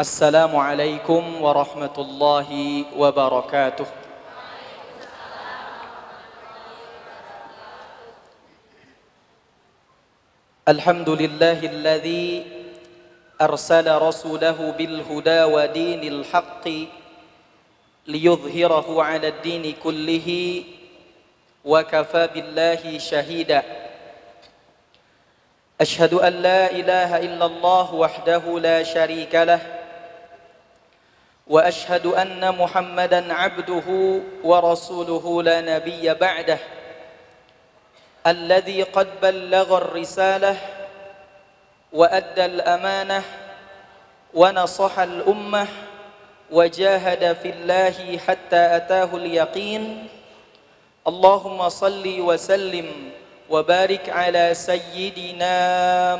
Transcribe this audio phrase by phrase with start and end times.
[0.00, 2.50] السلام عليكم ورحمة الله
[2.96, 3.88] وبركاته.
[10.68, 12.46] الحمد لله الذي
[13.40, 16.64] أرسل رسوله بالهدى ودين الحق
[18.06, 20.28] ليظهره على الدين كله
[21.64, 23.62] وكفى بالله شهيدا.
[25.80, 29.79] أشهد أن لا إله إلا الله وحده لا شريك له
[31.50, 33.88] وأشهد أن محمدا عبده
[34.44, 36.58] ورسوله لا نبي بعده
[38.26, 40.56] الذي قد بلغ الرسالة
[41.92, 43.22] وأدى الأمانة
[44.34, 45.66] ونصح الأمة
[46.50, 50.08] وجاهد في الله حتى أتاه اليقين.
[51.08, 52.88] اللهم صل وسلم
[53.50, 55.54] وبارك على سيدنا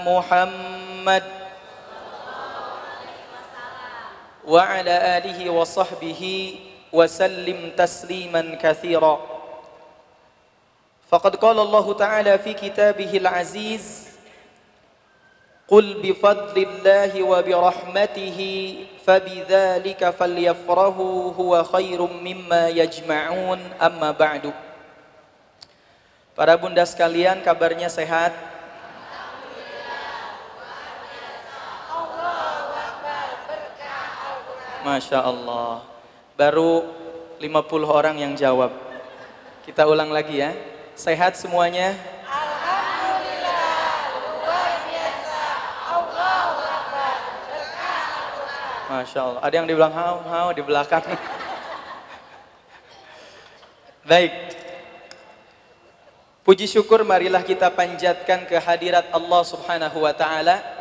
[0.02, 1.39] محمد.
[4.48, 6.22] وعلى آله وصحبه
[6.92, 9.14] وسلم تسليما كثيرا.
[11.10, 14.08] فقد قال الله تعالى في كتابه العزيز
[15.68, 18.38] قل بفضل الله وبرحمته
[19.06, 23.60] فبذلك فليفرحوا هو خير مما يجمعون.
[23.82, 24.50] أما بعد.
[26.34, 28.49] Para bunda sekalian kabarnya sehat?
[34.80, 35.84] Masya Allah
[36.40, 36.88] Baru
[37.40, 37.48] 50
[37.88, 38.72] orang yang jawab.
[39.64, 40.52] Kita ulang lagi ya.
[40.92, 41.96] Sehat semuanya?
[48.88, 51.00] Masya Allah Ada yang dibilang hau, hau di belakang.
[54.10, 54.32] Baik.
[56.44, 60.79] Puji syukur marilah kita panjatkan kehadirat Allah subhanahu wa ta'ala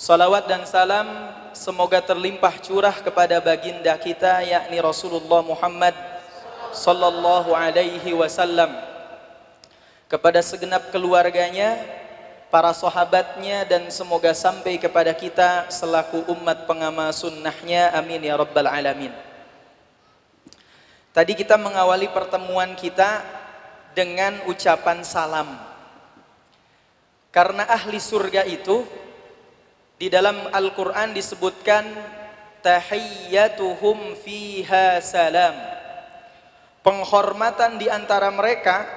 [0.00, 1.04] Salawat dan salam
[1.52, 5.92] semoga terlimpah curah kepada baginda kita yakni Rasulullah Muhammad
[6.72, 8.72] sallallahu alaihi wasallam
[10.08, 11.76] kepada segenap keluarganya,
[12.48, 19.12] para sahabatnya dan semoga sampai kepada kita selaku umat pengamal sunnahnya amin ya rabbal alamin.
[21.12, 23.20] Tadi kita mengawali pertemuan kita
[23.92, 25.60] dengan ucapan salam.
[27.28, 28.88] Karena ahli surga itu
[30.00, 31.84] di dalam Al-Quran disebutkan
[32.64, 35.52] tahiyyatuhum fiha salam.
[36.80, 38.88] Penghormatan di antara mereka,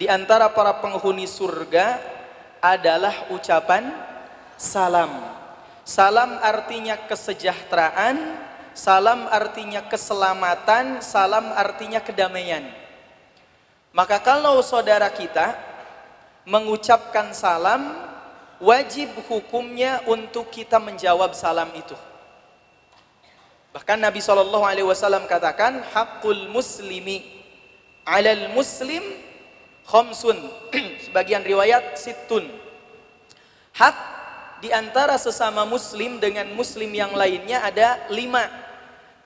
[0.00, 2.00] di antara para penghuni surga
[2.64, 3.92] adalah ucapan
[4.56, 5.12] salam.
[5.84, 8.16] Salam artinya kesejahteraan,
[8.72, 12.64] salam artinya keselamatan, salam artinya kedamaian.
[13.92, 15.52] Maka kalau saudara kita
[16.48, 18.09] mengucapkan salam,
[18.60, 21.96] wajib hukumnya untuk kita menjawab salam itu.
[23.72, 27.24] Bahkan Nabi Shallallahu Alaihi Wasallam katakan, hakul muslimi
[28.04, 29.02] alal muslim
[29.88, 30.36] khomsun.
[31.08, 32.46] Sebagian riwayat situn.
[33.74, 33.96] Hak
[34.60, 38.44] di antara sesama muslim dengan muslim yang lainnya ada lima.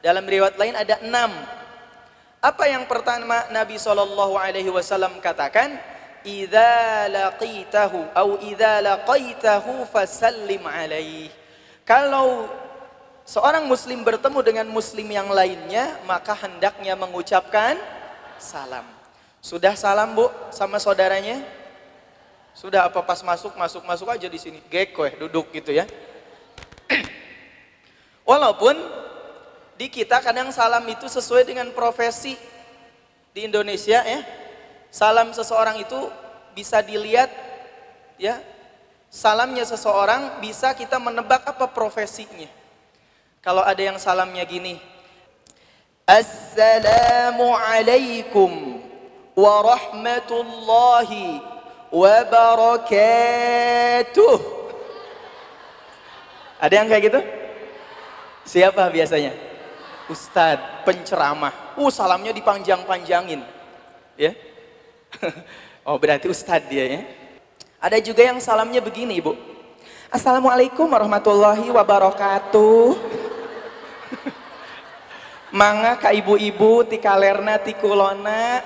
[0.05, 1.33] Dalam riwayat lain ada enam.
[2.45, 5.81] Apa yang pertama Nabi Shallallahu Alaihi Wasallam katakan?
[6.25, 11.29] Idza laqitahu atau idza laqaitahu fasallim alaih.
[11.85, 12.49] Kalau
[13.29, 17.77] seorang muslim bertemu dengan muslim yang lainnya, maka hendaknya mengucapkan
[18.41, 18.89] salam.
[19.45, 21.45] Sudah salam, Bu, sama saudaranya?
[22.57, 24.65] Sudah apa pas masuk masuk masuk aja di sini.
[24.73, 25.85] Geko ya, duduk gitu ya.
[28.31, 28.73] Walaupun
[29.77, 32.39] di kita kadang salam itu sesuai dengan profesi
[33.35, 34.44] di Indonesia ya
[34.95, 36.07] salam seseorang itu
[36.55, 37.27] bisa dilihat
[38.15, 38.39] ya.
[39.11, 42.49] Salamnya seseorang bisa kita menebak apa profesinya.
[43.43, 44.81] Kalau ada yang salamnya gini
[46.03, 48.83] Assalamualaikum
[49.39, 51.39] warahmatullahi
[51.93, 54.41] wabarakatuh
[56.61, 57.21] ada yang kayak gitu?
[58.45, 59.33] Siapa biasanya?
[60.09, 61.53] Ustadz penceramah.
[61.81, 63.43] Uh salamnya dipanjang-panjangin
[64.17, 64.33] ya
[65.89, 67.01] oh berarti ustadz dia ya.
[67.81, 69.37] Ada juga yang salamnya begini ibu.
[70.09, 72.97] Assalamualaikum warahmatullahi wabarakatuh.
[75.59, 78.65] Manga ka ibu-ibu ti kalerna ti kulona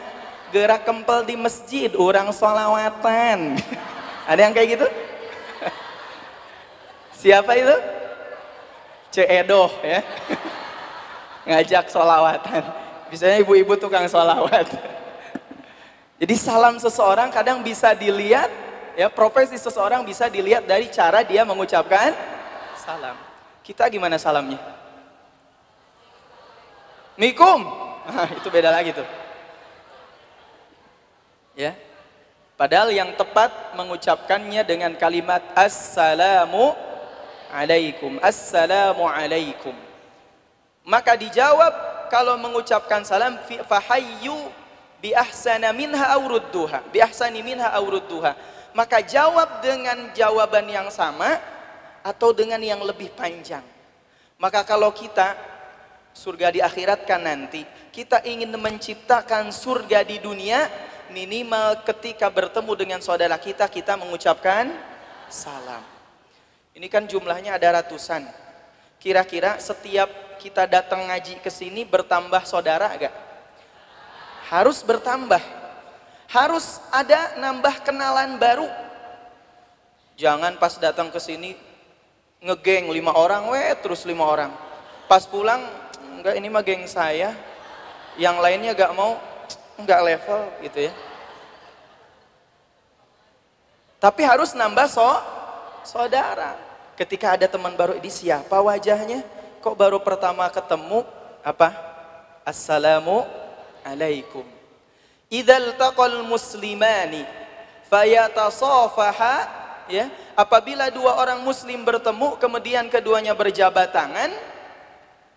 [0.54, 3.58] gerak kempel di masjid orang solawatan.
[4.30, 4.88] Ada yang kayak gitu?
[7.18, 7.76] Siapa itu?
[9.10, 10.00] Ceedoh ya.
[11.48, 12.62] Ngajak solawatan.
[13.08, 14.97] Biasanya ibu-ibu tukang solawat.
[16.18, 18.50] Jadi salam seseorang kadang bisa dilihat,
[18.98, 22.10] ya profesi seseorang bisa dilihat dari cara dia mengucapkan
[22.74, 23.14] salam.
[23.62, 24.58] Kita gimana salamnya?
[27.14, 27.66] Mikum.
[28.38, 29.06] itu beda lagi tuh.
[31.54, 31.78] Ya.
[32.58, 36.74] Padahal yang tepat mengucapkannya dengan kalimat assalamu
[37.54, 38.18] alaikum.
[38.18, 39.74] Assalamu alaikum.
[40.82, 41.70] Maka dijawab
[42.10, 43.38] kalau mengucapkan salam
[43.70, 44.50] fahayyu
[44.98, 46.90] bi ahsana minha awrudduha.
[46.90, 48.34] Bi ahsani minha awrudduha.
[48.76, 51.40] Maka jawab dengan jawaban yang sama
[52.04, 53.64] atau dengan yang lebih panjang.
[54.38, 55.34] Maka kalau kita
[56.14, 60.70] surga di akhirat kan nanti, kita ingin menciptakan surga di dunia,
[61.10, 64.70] minimal ketika bertemu dengan saudara kita, kita mengucapkan
[65.26, 65.82] salam.
[66.78, 68.22] Ini kan jumlahnya ada ratusan.
[69.02, 73.27] Kira-kira setiap kita datang ngaji ke sini bertambah saudara agak?
[74.48, 75.40] Harus bertambah.
[76.28, 78.68] Harus ada nambah kenalan baru.
[80.16, 81.56] Jangan pas datang ke sini
[82.40, 84.52] ngegeng lima orang, weh terus lima orang.
[85.04, 85.60] Pas pulang,
[86.20, 87.32] enggak ini mah geng saya.
[88.18, 89.14] Yang lainnya gak mau,
[89.78, 90.92] enggak level gitu ya.
[94.02, 95.06] Tapi harus nambah so,
[95.86, 96.58] saudara.
[96.98, 99.22] Ketika ada teman baru, ini siapa wajahnya?
[99.62, 101.06] Kok baru pertama ketemu?
[101.46, 101.70] Apa?
[102.42, 103.22] Assalamu
[103.92, 104.44] alaikum.
[105.28, 107.24] Idzal taqal muslimani
[107.88, 109.36] fayatasafaha
[109.88, 114.32] ya apabila dua orang muslim bertemu kemudian keduanya berjabat tangan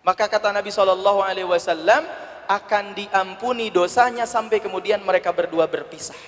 [0.04, 2.04] maka kata Nabi Shallallahu Alaihi Wasallam
[2.50, 6.18] akan diampuni dosanya sampai kemudian mereka berdua berpisah.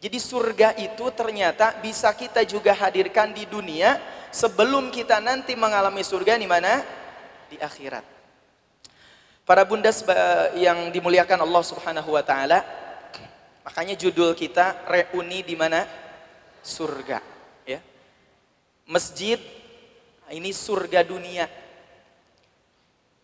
[0.00, 4.00] Jadi surga itu ternyata bisa kita juga hadirkan di dunia
[4.32, 6.82] sebelum kita nanti mengalami surga di mana?
[7.52, 8.19] Di akhirat.
[9.50, 9.90] Para bunda
[10.54, 12.62] yang dimuliakan Allah Subhanahu wa taala,
[13.66, 15.82] makanya judul kita reuni di mana?
[16.62, 17.18] surga
[17.66, 17.82] ya.
[18.86, 19.42] Masjid
[20.30, 21.50] ini surga dunia.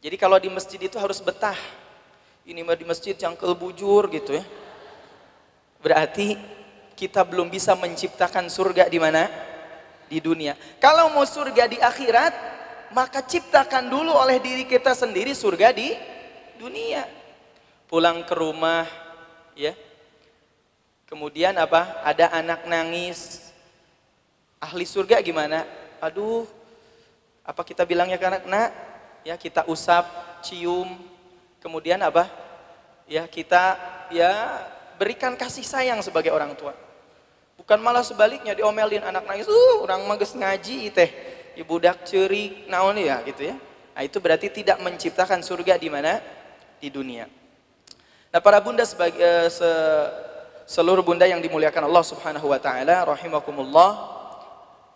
[0.02, 1.54] Jadi kalau di masjid itu harus betah.
[2.42, 4.42] Ini mah di masjid cangkel bujur gitu ya.
[5.78, 6.34] Berarti
[6.98, 9.30] kita belum bisa menciptakan surga di mana?
[10.10, 10.58] Di dunia.
[10.82, 12.34] Kalau mau surga di akhirat
[12.90, 16.15] maka ciptakan dulu oleh diri kita sendiri surga di
[16.58, 17.06] dunia
[17.86, 18.88] pulang ke rumah
[19.54, 19.76] ya
[21.06, 22.02] Kemudian apa?
[22.02, 23.54] Ada anak nangis.
[24.58, 25.62] Ahli surga gimana?
[26.02, 26.50] Aduh,
[27.46, 28.42] apa kita bilangnya ke anak?
[28.42, 28.70] Nak,
[29.22, 30.02] ya kita usap,
[30.42, 30.98] cium.
[31.62, 32.26] Kemudian apa?
[33.06, 33.78] Ya kita
[34.10, 34.66] ya
[34.98, 36.74] berikan kasih sayang sebagai orang tua.
[37.54, 41.10] Bukan malah sebaliknya diomelin anak nangis, uh orang mages ngaji teh.
[41.56, 43.56] Ibu dak cerik naon ya gitu ya.
[43.96, 46.18] Nah, itu berarti tidak menciptakan surga di mana?
[46.76, 47.24] Di dunia.
[48.30, 49.70] Nah, para bunda sebagai uh, se
[50.66, 53.90] seluruh bunda yang dimuliakan Allah Subhanahu wa taala rahimakumullah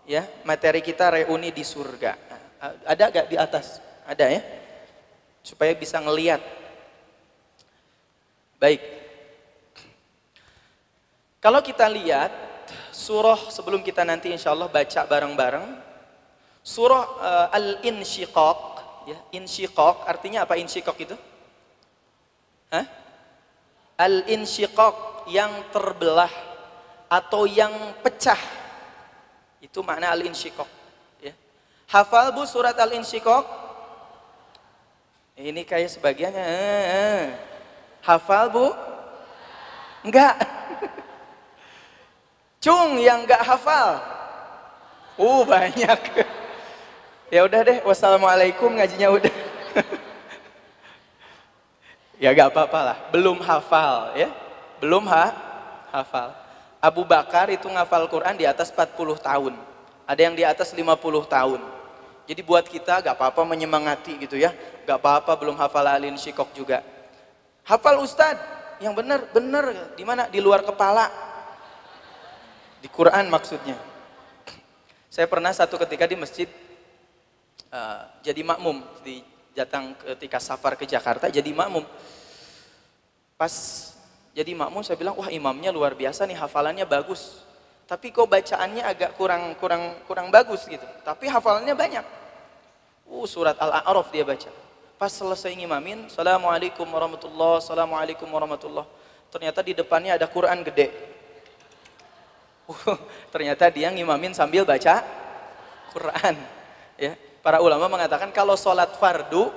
[0.03, 2.19] ya materi kita reuni di surga.
[2.85, 3.81] Ada gak di atas?
[4.05, 4.43] Ada ya?
[5.41, 6.43] Supaya bisa ngeliat.
[8.61, 8.83] Baik.
[11.41, 12.29] Kalau kita lihat
[12.93, 15.67] surah sebelum kita nanti insya Allah baca bareng-bareng
[16.61, 18.61] surah uh, al-insyiqaq
[19.09, 21.17] ya insyiqaq artinya apa insyiqaq itu
[22.71, 23.01] Hah?
[24.01, 26.33] al-insyiqaq yang terbelah
[27.13, 28.39] atau yang pecah.
[29.61, 30.69] Itu makna al-insyiqaq.
[31.21, 31.37] Ya.
[31.93, 33.45] Hafal Bu surat al-insyiqaq?
[35.37, 36.45] Ini kayak sebagiannya.
[36.45, 37.25] Eh,
[38.01, 38.73] Hafal Bu?
[40.01, 40.41] Enggak.
[42.65, 44.01] Cung yang enggak hafal.
[45.21, 46.01] Uh banyak.
[47.35, 49.35] ya udah deh, wassalamualaikum ngajinya udah.
[52.21, 54.29] ya gak apa-apa lah, belum hafal ya
[54.81, 55.25] belum ha,
[55.93, 56.33] hafal.
[56.81, 59.55] Abu Bakar itu ngafal Quran di atas 40 tahun.
[60.09, 60.89] Ada yang di atas 50
[61.29, 61.61] tahun.
[62.25, 64.57] Jadi buat kita gak apa-apa menyemangati gitu ya.
[64.89, 66.81] Gak apa-apa belum hafal alin syikok juga.
[67.69, 68.41] Hafal Ustad,
[68.81, 69.93] yang benar, benar.
[69.93, 70.27] Di mana?
[70.33, 71.13] Di luar kepala.
[72.81, 73.77] Di Quran maksudnya.
[75.13, 76.49] Saya pernah satu ketika di masjid
[77.69, 79.21] uh, jadi makmum di
[79.65, 81.85] datang ketika safar ke Jakarta jadi makmum.
[83.37, 83.53] Pas
[84.31, 87.43] jadi makmum saya bilang, wah imamnya luar biasa nih, hafalannya bagus.
[87.91, 90.87] Tapi kok bacaannya agak kurang kurang kurang bagus gitu.
[91.03, 92.07] Tapi hafalannya banyak.
[93.11, 94.47] Uh, surat Al-A'raf dia baca.
[94.95, 98.87] Pas selesai ngimamin, Assalamualaikum warahmatullah, Assalamualaikum warahmatullah.
[99.35, 100.95] Ternyata di depannya ada Quran gede.
[102.71, 102.95] Uh,
[103.35, 105.03] ternyata dia ngimamin sambil baca
[105.91, 106.39] Quran.
[106.95, 109.53] Ya, para ulama mengatakan kalau sholat fardu,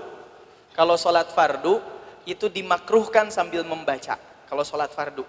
[0.75, 1.79] kalau sholat fardu
[2.23, 4.15] itu dimakruhkan sambil membaca
[4.47, 5.25] kalau sholat fardu.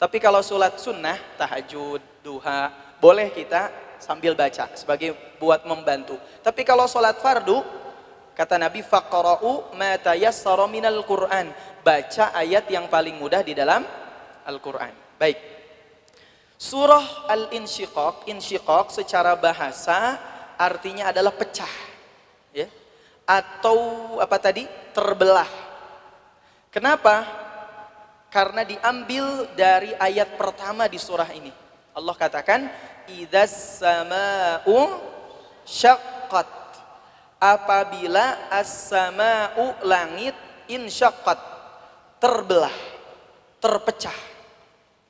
[0.00, 3.70] Tapi kalau sholat sunnah, tahajud, duha, boleh kita
[4.02, 6.18] sambil baca sebagai buat membantu.
[6.42, 7.62] Tapi kalau sholat fardu,
[8.34, 11.54] kata Nabi faqra'u ma tayassara minal Qur'an.
[11.86, 13.86] Baca ayat yang paling mudah di dalam
[14.46, 14.90] Al-Qur'an.
[15.18, 15.38] Baik.
[16.58, 20.18] Surah Al-Insyiqaq, insyiqaq secara bahasa
[20.54, 21.91] artinya adalah pecah.
[23.26, 23.78] Atau
[24.18, 24.66] apa tadi?
[24.92, 25.48] terbelah.
[26.68, 27.24] Kenapa?
[28.28, 31.52] Karena diambil dari ayat pertama di surah ini.
[31.92, 32.68] Allah katakan,
[33.08, 35.00] "Idzas sama'u
[35.68, 36.48] syaqqat."
[37.42, 40.36] Apabila as-sama'u langit
[40.70, 41.40] insyaqqat
[42.22, 42.72] terbelah,
[43.58, 44.14] terpecah.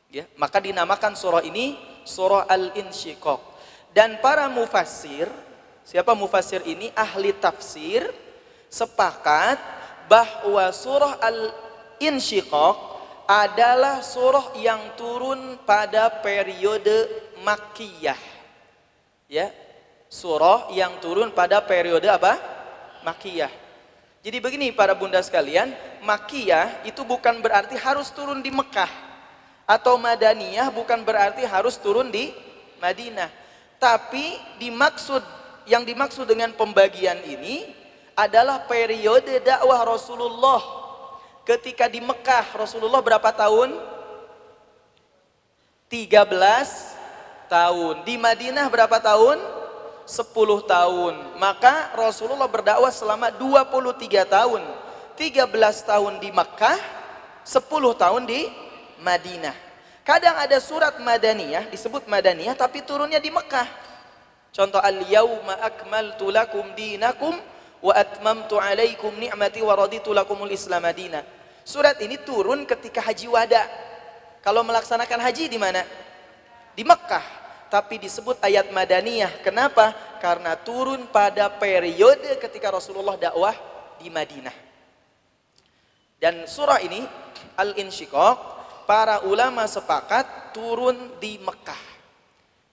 [0.08, 1.76] Ya, maka dinamakan surah ini
[2.08, 3.40] surah Al-Insyiqaq.
[3.92, 5.28] Dan para mufassir,
[5.86, 6.90] siapa mufassir ini?
[6.94, 8.06] Ahli tafsir
[8.72, 9.60] sepakat
[10.08, 12.76] bahwa surah Al-Insyiqaq
[13.28, 17.08] adalah surah yang turun pada periode
[17.44, 18.20] Makkiyah.
[19.30, 19.48] Ya.
[20.12, 22.36] Surah yang turun pada periode apa?
[23.00, 23.48] Makkiyah.
[24.22, 25.72] Jadi begini para bunda sekalian,
[26.04, 29.12] Makkiyah itu bukan berarti harus turun di Mekah
[29.66, 32.30] atau Madaniyah bukan berarti harus turun di
[32.78, 33.30] Madinah.
[33.80, 35.24] Tapi dimaksud
[35.66, 37.70] yang dimaksud dengan pembagian ini
[38.12, 40.60] adalah periode dakwah Rasulullah
[41.48, 43.74] ketika di Mekah Rasulullah berapa tahun?
[45.92, 47.94] 13 tahun.
[48.08, 49.36] Di Madinah berapa tahun?
[50.08, 51.14] 10 tahun.
[51.36, 54.62] Maka Rasulullah berdakwah selama 23 tahun.
[55.20, 55.52] 13
[55.84, 56.80] tahun di Mekah,
[57.44, 58.48] 10 tahun di
[59.04, 59.54] Madinah.
[60.02, 63.91] Kadang ada surat Madaniyah, disebut Madaniyah tapi turunnya di Mekah.
[64.52, 67.32] Contoh al-yauma akmaltu lakum dinakum
[67.80, 71.24] wa atmamtu alaikum ni'mati wa raditu lakumul Islam madina.
[71.64, 73.64] Surat ini turun ketika haji wada.
[74.44, 75.80] Kalau melaksanakan haji di mana?
[76.76, 77.24] Di Mekah.
[77.72, 79.40] Tapi disebut ayat Madaniyah.
[79.40, 79.96] Kenapa?
[80.20, 83.56] Karena turun pada periode ketika Rasulullah dakwah
[83.96, 84.52] di Madinah.
[86.20, 87.00] Dan surah ini
[87.56, 88.38] Al-Insyiqaq
[88.84, 91.82] para ulama sepakat turun di Mekah.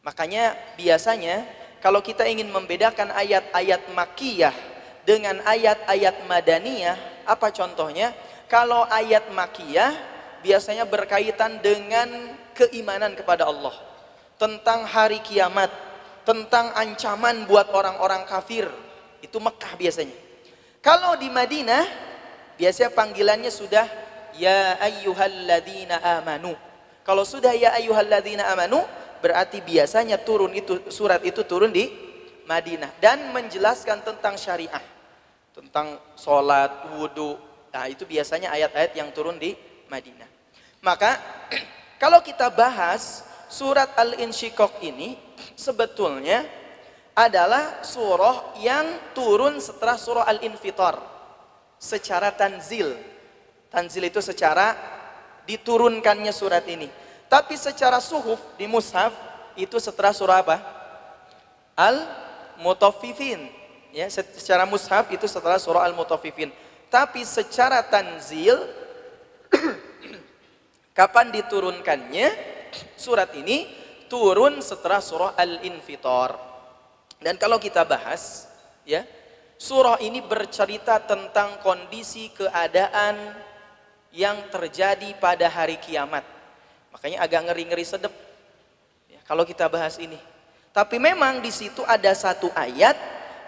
[0.03, 1.47] Makanya biasanya
[1.79, 4.51] kalau kita ingin membedakan ayat-ayat makiyah
[5.07, 8.11] dengan ayat-ayat madaniyah, apa contohnya?
[8.51, 9.95] Kalau ayat makiyah
[10.43, 13.71] biasanya berkaitan dengan keimanan kepada Allah,
[14.35, 15.71] tentang hari kiamat,
[16.27, 18.67] tentang ancaman buat orang-orang kafir.
[19.23, 20.15] Itu Mekah biasanya.
[20.83, 21.83] Kalau di Madinah
[22.59, 23.87] biasanya panggilannya sudah
[24.35, 26.55] ya ayyuhalladzina amanu.
[27.07, 28.83] Kalau sudah ya ayyuhalladzina amanu
[29.19, 31.87] berarti biasanya turun itu surat itu turun di
[32.49, 34.81] Madinah dan menjelaskan tentang syariah,
[35.53, 37.37] tentang sholat, wudhu.
[37.69, 39.53] Nah itu biasanya ayat-ayat yang turun di
[39.85, 40.25] Madinah.
[40.81, 41.19] Maka
[42.01, 43.21] kalau kita bahas
[43.53, 45.13] surat Al-Insyiqaq ini
[45.53, 46.41] sebetulnya
[47.13, 50.97] adalah surah yang turun setelah surah Al-Infitar
[51.77, 52.95] secara tanzil.
[53.69, 54.73] Tanzil itu secara
[55.45, 56.89] diturunkannya surat ini.
[57.29, 59.13] Tapi secara suhuf di mushaf
[59.53, 60.57] itu setelah surah apa?
[61.77, 63.53] Al-Mutaffifin.
[63.93, 66.49] Ya, secara mushaf itu setelah surah Al-Mutaffifin.
[66.89, 68.57] Tapi secara tanzil
[70.97, 72.57] kapan diturunkannya?
[72.97, 73.69] Surat ini
[74.09, 76.33] turun setelah surah Al-Infitar.
[77.21, 78.49] Dan kalau kita bahas,
[78.89, 79.05] ya,
[79.61, 83.37] surah ini bercerita tentang kondisi keadaan
[84.09, 86.38] yang terjadi pada hari kiamat.
[86.93, 88.13] Makanya agak ngeri-ngeri sedep
[89.09, 90.17] ya, kalau kita bahas ini.
[90.73, 92.97] Tapi memang di situ ada satu ayat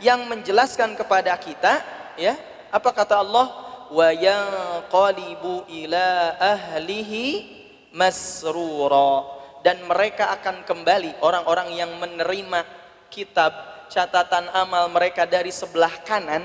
[0.02, 1.82] yang menjelaskan kepada kita,
[2.18, 2.34] ya,
[2.74, 3.48] apa kata Allah?
[3.92, 6.08] Wa yanqalibu ila
[6.40, 7.60] ahlihi
[7.92, 9.28] masrura
[9.62, 12.66] dan mereka akan kembali orang-orang yang menerima
[13.12, 13.52] kitab
[13.92, 16.42] catatan amal mereka dari sebelah kanan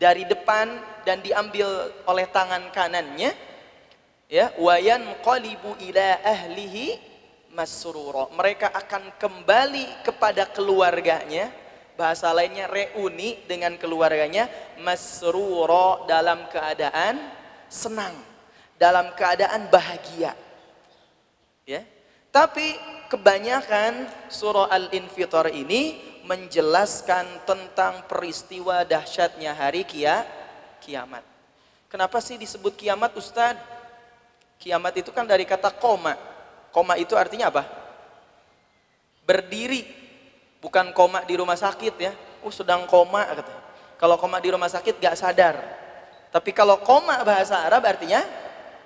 [0.00, 3.36] dari depan dan diambil oleh tangan kanannya
[4.30, 7.10] ya wayan qalibu ila ahlihi
[7.52, 8.30] masrura.
[8.32, 11.50] Mereka akan kembali kepada keluarganya.
[11.98, 14.48] Bahasa lainnya reuni dengan keluarganya.
[14.80, 17.20] Masrura dalam keadaan
[17.68, 18.14] senang.
[18.80, 20.32] Dalam keadaan bahagia.
[21.68, 21.84] Ya.
[22.30, 22.78] Tapi
[23.12, 30.22] kebanyakan surah al-infitar ini menjelaskan tentang peristiwa dahsyatnya hari kia,
[30.78, 31.26] kiamat.
[31.90, 33.58] Kenapa sih disebut kiamat Ustaz?
[34.60, 36.12] Kiamat itu kan dari kata koma.
[36.68, 37.64] Koma itu artinya apa?
[39.24, 39.98] Berdiri.
[40.60, 42.12] Bukan koma di rumah sakit ya.
[42.44, 43.54] Oh sedang koma kata.
[43.96, 45.56] Kalau koma di rumah sakit gak sadar.
[46.28, 48.20] Tapi kalau koma bahasa Arab artinya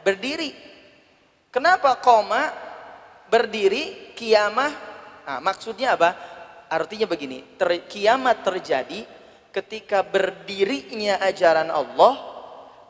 [0.07, 0.55] berdiri.
[1.51, 2.55] Kenapa koma
[3.27, 4.73] berdiri kiamah?
[5.27, 6.15] Nah, maksudnya apa?
[6.71, 9.07] Artinya begini, ter, kiamat terjadi
[9.55, 12.34] ketika berdirinya ajaran Allah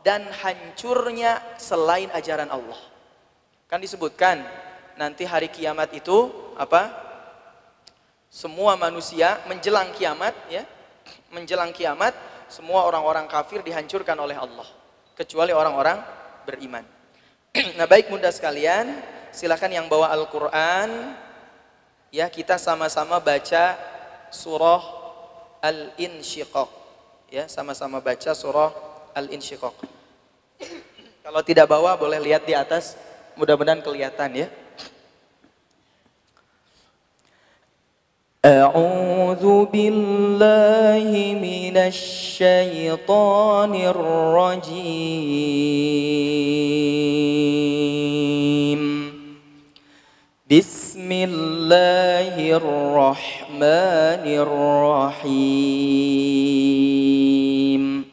[0.05, 2.79] dan hancurnya selain ajaran Allah.
[3.67, 4.45] Kan disebutkan
[5.01, 6.31] nanti hari kiamat itu
[6.61, 7.03] apa?
[8.29, 10.63] Semua manusia menjelang kiamat ya,
[11.33, 12.13] menjelang kiamat
[12.53, 14.69] semua orang-orang kafir dihancurkan oleh Allah
[15.17, 16.03] kecuali orang-orang
[16.45, 16.85] beriman.
[17.79, 21.15] nah, baik Bunda sekalian, silakan yang bawa Al-Qur'an
[22.11, 23.79] ya kita sama-sama baca
[24.35, 24.83] surah
[25.65, 26.71] Al-Insyiqaq.
[27.33, 28.71] Ya, sama-sama baca surah
[29.15, 29.94] Al-Insyiqaq.
[31.24, 32.98] Kalau tidak bawa boleh lihat di atas,
[33.38, 34.50] mudah-mudahan kelihatan ya.
[38.40, 41.12] أعوذ بالله
[41.44, 44.80] من الشيطان الرجيم
[50.48, 55.60] بسم الله الرحمن الرحيم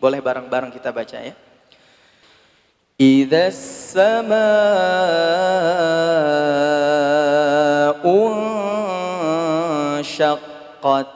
[0.02, 1.38] Boleh bareng-bareng kita baca ya
[3.01, 4.41] إذا السماء
[9.97, 11.07] انشقت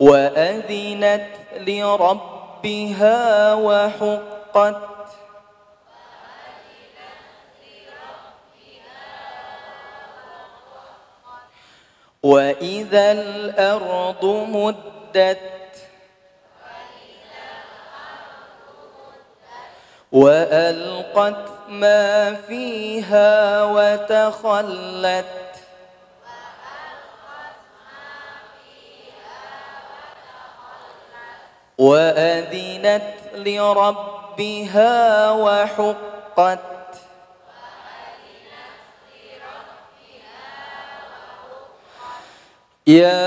[0.00, 1.26] وأذنت
[1.66, 4.95] لربها وحقت
[12.26, 15.38] وإذا الأرض مدت
[20.12, 25.24] وألقت ما فيها وتخلت
[31.78, 36.75] وأذنت لربها وحقت
[42.86, 43.26] يا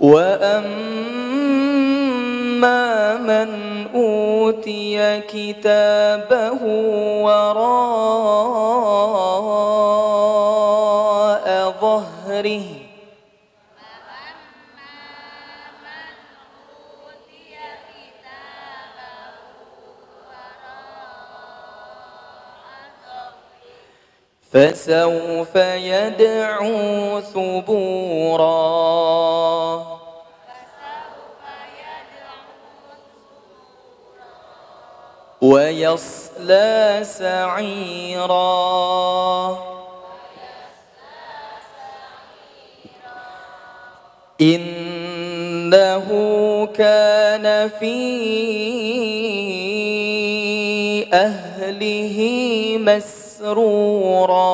[0.00, 1.16] وأما
[3.16, 3.50] من
[3.94, 6.60] أوتي كتابه
[7.22, 8.75] وراء
[24.56, 28.46] فسوف يدعو ثبورا.
[35.42, 38.36] ويصلى سعيرا.
[44.40, 46.06] إنه
[46.74, 47.96] كان في
[51.12, 52.16] أهله
[53.40, 54.46] مسرورا.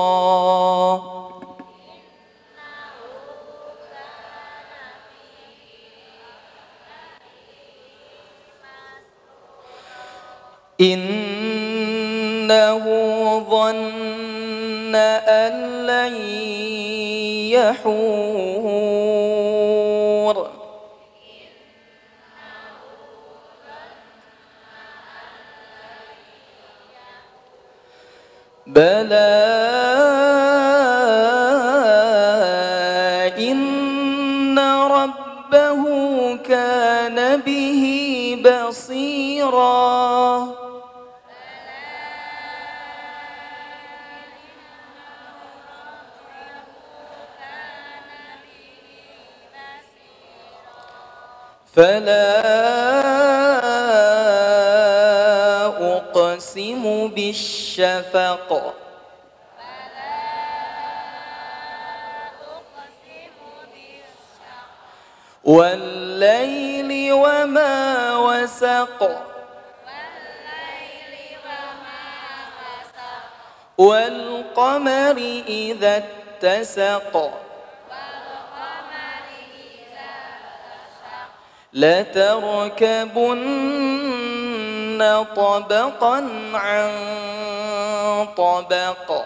[10.80, 12.84] إنه
[13.50, 16.14] ظن أن لن
[17.54, 19.01] يحور
[28.72, 29.32] بلى
[33.38, 35.82] إن ربه
[36.36, 37.82] كان به
[38.44, 39.82] بصيرا.
[51.76, 52.32] فلا
[55.96, 57.08] أقسم
[57.76, 58.74] بالشفق
[65.44, 69.00] والليل وما وسق.
[73.78, 75.16] والقمر
[75.48, 76.04] إذا
[76.42, 77.32] اتسق.
[81.74, 83.32] لتركبن
[85.36, 86.16] طبقا
[86.54, 86.90] عن
[88.24, 89.24] طبق.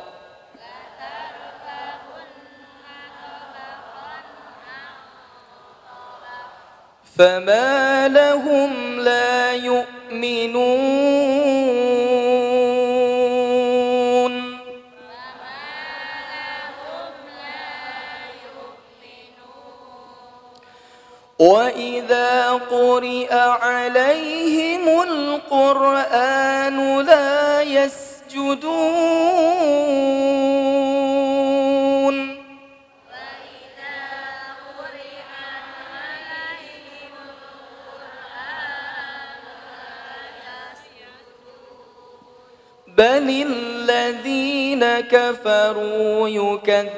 [7.19, 11.37] فما لهم لا يؤمنون.
[21.39, 26.26] وإذا قرئ عليهم القرآن
[28.57, 28.97] يسجدون
[42.89, 46.97] بل الذين كفروا يكذبون.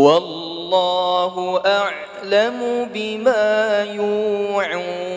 [0.00, 5.10] والله أعلم بما يوعون.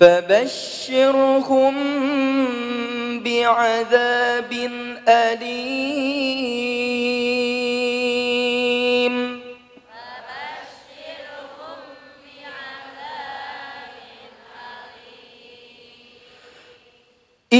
[0.00, 1.74] فبشرهم
[3.24, 4.52] بعذاب
[5.08, 5.89] أليم.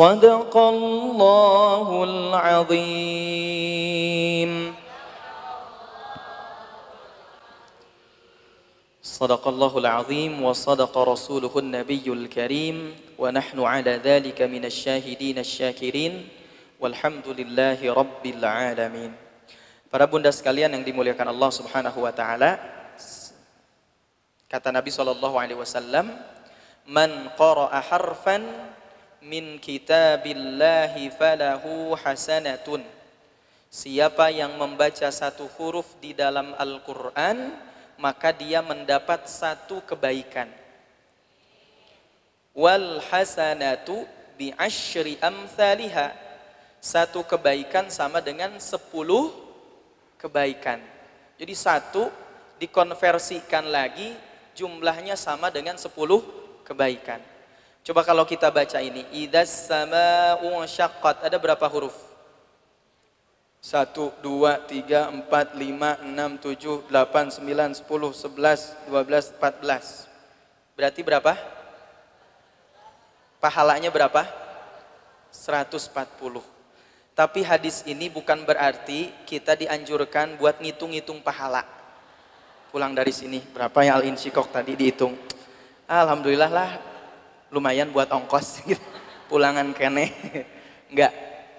[0.00, 2.80] صدق الله العظيم
[9.02, 12.76] صدق الله العظيم وصدق رسوله النبي الكريم
[13.20, 16.28] ونحن على ذلك من الشاهدين الشاكرين
[16.80, 19.12] والحمد لله رب العالمين
[19.92, 22.56] Para bunda sekalian yang dimuliakan Allah Subhanahu wa taala
[24.48, 26.08] kata Nabi sallallahu alaihi wasallam
[26.88, 28.48] man qara'a harfan
[29.24, 32.84] min kitabillahi falahu hasanatun
[33.70, 37.54] Siapa yang membaca satu huruf di dalam Al-Qur'an
[38.02, 40.50] maka dia mendapat satu kebaikan.
[42.50, 44.02] Wal hasanatu
[44.34, 46.10] bi asyri amthaliha.
[46.82, 49.30] Satu kebaikan sama dengan sepuluh
[50.18, 50.82] kebaikan.
[51.38, 52.10] Jadi satu
[52.58, 54.16] dikonversikan lagi
[54.58, 56.26] jumlahnya sama dengan sepuluh
[56.66, 57.22] kebaikan.
[57.80, 61.24] Coba kalau kita baca ini, idas sama'u syaqqat.
[61.24, 61.96] Ada berapa huruf?
[63.60, 69.84] Satu, dua, tiga, empat, lima, enam, tujuh, delapan, sembilan, sepuluh, sebelas, dua belas, empat belas.
[70.76, 71.36] Berarti berapa?
[73.40, 74.28] Pahalanya berapa?
[75.32, 75.92] 140.
[77.16, 81.64] Tapi hadis ini bukan berarti kita dianjurkan buat ngitung-ngitung pahala.
[82.72, 85.16] Pulang dari sini, berapa yang al-insyikok tadi dihitung.
[85.84, 86.70] Alhamdulillah lah,
[87.50, 88.64] lumayan buat ongkos.
[89.30, 90.10] Pulangan kene.
[90.90, 91.12] Enggak,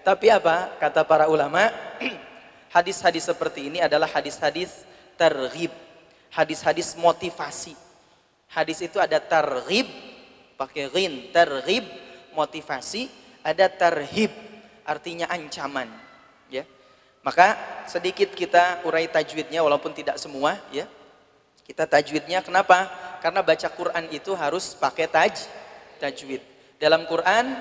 [0.04, 0.76] tapi apa?
[0.82, 1.72] Kata para ulama,
[2.76, 4.84] hadis-hadis seperti ini adalah hadis-hadis
[5.16, 5.72] terghib,
[6.34, 7.78] hadis-hadis motivasi.
[8.52, 9.88] Hadis itu ada terghib,
[10.60, 11.88] pakai rin, terghib,
[12.36, 13.08] motivasi,
[13.46, 14.34] ada terhib,
[14.84, 15.88] artinya ancaman.
[16.52, 16.68] Ya,
[17.24, 17.56] maka
[17.88, 20.60] sedikit kita urai tajwidnya, walaupun tidak semua.
[20.74, 20.90] Ya,
[21.64, 22.90] kita tajwidnya kenapa?
[23.24, 25.48] Karena baca Quran itu harus pakai taj,
[26.02, 26.42] tajwid.
[26.82, 27.54] Dalam Quran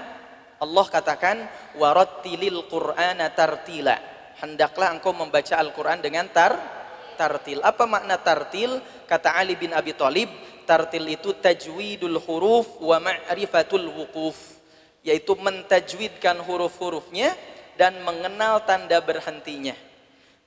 [0.60, 1.44] Allah katakan
[1.76, 3.96] warattilil qur'ana tartila.
[4.40, 6.56] Hendaklah engkau membaca Al-Qur'an dengan tar
[7.20, 7.60] tartil.
[7.60, 8.80] Apa makna tartil?
[9.04, 10.32] Kata Ali bin Abi Thalib,
[10.64, 14.36] tartil itu tajwidul huruf wa ma'rifatul wuquf.
[15.04, 17.36] Yaitu mentajwidkan huruf-hurufnya
[17.76, 19.76] dan mengenal tanda berhentinya.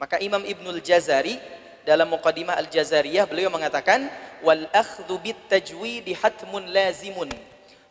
[0.02, 1.38] Maka Imam Ibnul Jazari
[1.86, 4.10] dalam Muqaddimah Al-Jazariyah beliau mengatakan
[4.46, 7.30] wal akhdhu bit tajwid hatmun lazimun.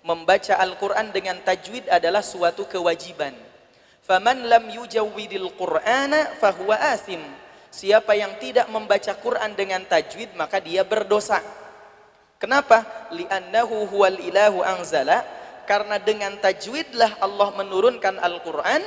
[0.02, 3.30] Membaca Al-Qur'an dengan tajwid adalah suatu kewajiban.
[4.02, 7.22] Faman lam yujawwidil Qur'ana fahuwa asim.
[7.70, 11.38] Siapa yang tidak membaca Quran dengan tajwid maka dia berdosa.
[12.42, 12.82] Kenapa?
[13.14, 15.22] Li'annahu huwal ilahu anzala
[15.70, 18.82] karena dengan tajwidlah Allah menurunkan Al-Qur'an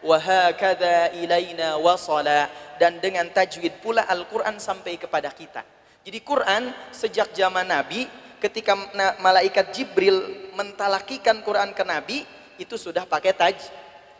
[0.00, 2.48] wa hakadha ilaina wasala
[2.80, 5.60] dan dengan tajwid pula Al-Qur'an sampai kepada kita.
[6.04, 8.08] Jadi Quran sejak zaman Nabi
[8.44, 8.76] ketika
[9.24, 10.20] malaikat Jibril
[10.52, 12.28] mentalakikan Quran ke Nabi
[12.60, 13.56] itu sudah pakai taj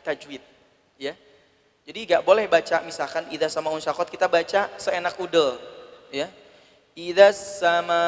[0.00, 0.40] tajwid
[0.96, 1.12] ya
[1.84, 5.60] jadi gak boleh baca misalkan ida sama unsyakot kita baca seenak udel,
[6.08, 6.32] ya.
[6.96, 8.00] Ida sama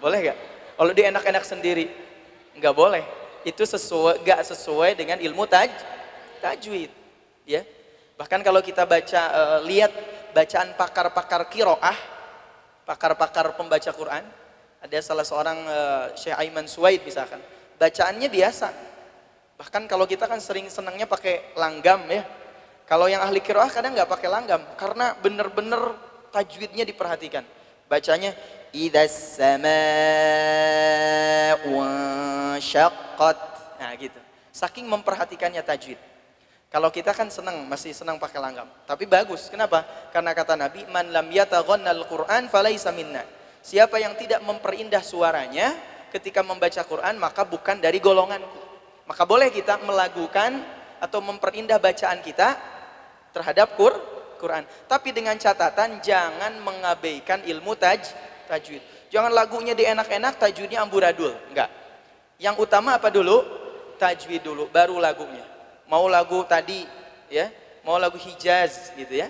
[0.00, 0.38] boleh gak?
[0.80, 1.92] Kalau dia enak-enak sendiri,
[2.56, 3.04] nggak boleh.
[3.44, 5.68] Itu sesuai gak sesuai dengan ilmu taj
[6.40, 6.88] tajwid,
[7.44, 7.60] ya.
[8.16, 9.92] Bahkan kalau kita baca uh, lihat
[10.34, 11.96] bacaan pakar-pakar kiroah,
[12.82, 14.26] pakar-pakar pembaca Quran,
[14.82, 17.38] ada salah seorang uh, Syekh Aiman Suwaid misalkan,
[17.78, 18.68] bacaannya biasa,
[19.54, 22.26] Bahkan kalau kita kan sering senangnya pakai langgam ya.
[22.84, 25.94] Kalau yang ahli kiroah kadang nggak pakai langgam karena bener-bener
[26.34, 27.46] tajwidnya diperhatikan.
[27.86, 28.34] Bacanya
[28.74, 29.78] idas sama
[32.58, 33.38] syaqqat.
[33.78, 34.20] Nah gitu.
[34.50, 35.96] Saking memperhatikannya tajwid.
[36.74, 38.66] Kalau kita kan senang, masih senang pakai langgam.
[38.82, 39.46] Tapi bagus.
[39.46, 39.86] Kenapa?
[40.10, 43.22] Karena kata Nabi, "Man lam yataghannal Qur'an falaisa minna."
[43.62, 45.70] Siapa yang tidak memperindah suaranya
[46.10, 48.58] ketika membaca Quran, maka bukan dari golonganku.
[49.06, 50.58] Maka boleh kita melakukan
[50.98, 52.58] atau memperindah bacaan kita
[53.30, 53.94] terhadap Qur,
[54.42, 54.66] Quran.
[54.90, 58.02] Tapi dengan catatan jangan mengabaikan ilmu taj,
[58.50, 58.82] tajwid.
[59.14, 61.38] Jangan lagunya dienak-enak, tajwidnya amburadul.
[61.54, 61.70] Enggak.
[62.42, 63.46] Yang utama apa dulu?
[63.94, 65.53] Tajwid dulu, baru lagunya.
[65.84, 66.88] Mau lagu tadi,
[67.28, 67.52] ya,
[67.84, 69.28] mau lagu Hijaz gitu ya.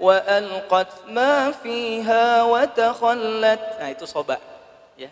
[0.00, 4.36] وألقت ما فيها وتخلت nah itu soba
[4.96, 5.08] ya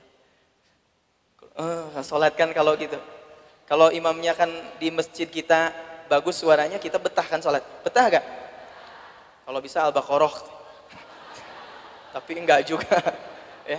[1.57, 3.01] uh, salat kan kalau gitu
[3.65, 5.73] kalau imamnya kan di masjid kita
[6.13, 8.25] bagus suaranya kita betah kan salat betah gak
[9.45, 10.33] kalau bisa Al-Baqarah.
[12.17, 12.97] Tapi enggak juga.
[13.69, 13.77] ya.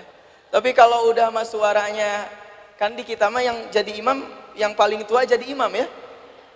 [0.53, 2.29] Tapi kalau udah mas suaranya
[2.77, 4.21] kan di kita mah yang jadi imam
[4.53, 5.89] yang paling tua jadi imam ya.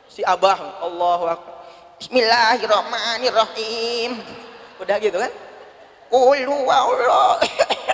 [0.06, 1.65] Si Abah, Allahu Akbar.
[1.98, 4.22] Bismillahirrahmanirrahim.
[4.81, 5.33] Udah gitu kan?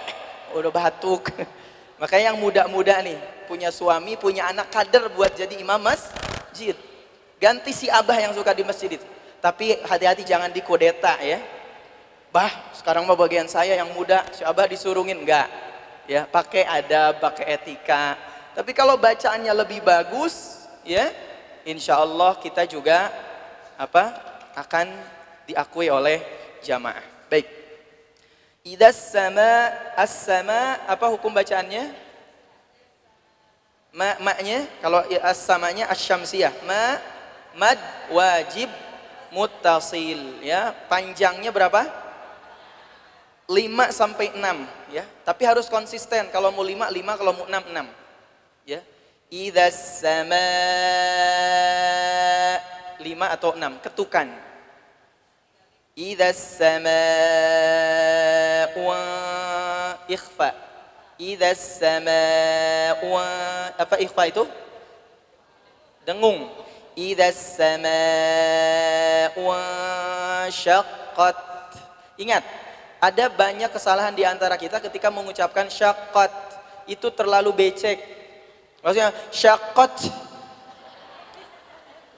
[0.56, 1.32] Udah batuk.
[2.00, 6.74] Makanya yang muda-muda nih, punya suami, punya anak kader buat jadi imam masjid.
[7.40, 9.06] Ganti si abah yang suka di masjid itu.
[9.40, 11.40] Tapi hati-hati jangan dikodeta ya.
[12.30, 15.50] Bah, sekarang mau bagian saya yang muda, si Abah disurungin enggak.
[16.06, 18.14] Ya, pakai ada, pakai etika.
[18.54, 21.10] Tapi kalau bacaannya lebih bagus, ya,
[21.66, 23.10] insya Allah kita juga
[23.74, 24.14] apa
[24.54, 24.94] akan
[25.50, 26.22] diakui oleh
[26.62, 27.02] jamaah.
[27.28, 27.46] Baik.
[28.60, 31.90] Idas sama as-sama apa hukum bacaannya?
[33.90, 36.52] Ma maknya kalau as-samanya as-syamsiyah.
[36.68, 37.00] Ma
[37.56, 37.80] mad
[38.12, 38.68] wajib
[39.32, 40.76] muttasil ya.
[40.90, 41.88] Panjangnya berapa?
[43.50, 45.02] 5 sampai 6 ya.
[45.26, 46.30] Tapi harus konsisten.
[46.30, 47.88] Kalau mau 5 5, kalau mau 6 6.
[48.62, 48.80] Ya.
[49.30, 50.46] Idza sama
[53.02, 54.49] 5 atau 6 ketukan.
[58.74, 59.02] Wa
[60.08, 60.50] ikhfa.
[61.20, 62.24] Idza sama
[63.04, 63.26] wa
[63.76, 64.44] apa ikhfa itu?
[66.06, 66.48] Dengung.
[67.36, 68.00] Sama
[69.36, 69.62] wa
[70.52, 71.38] syaqqat.
[72.20, 72.44] Ingat,
[73.00, 76.28] ada banyak kesalahan di antara kita ketika mengucapkan syaqqat.
[76.84, 77.96] Itu terlalu becek.
[78.84, 80.08] Maksudnya syaqqat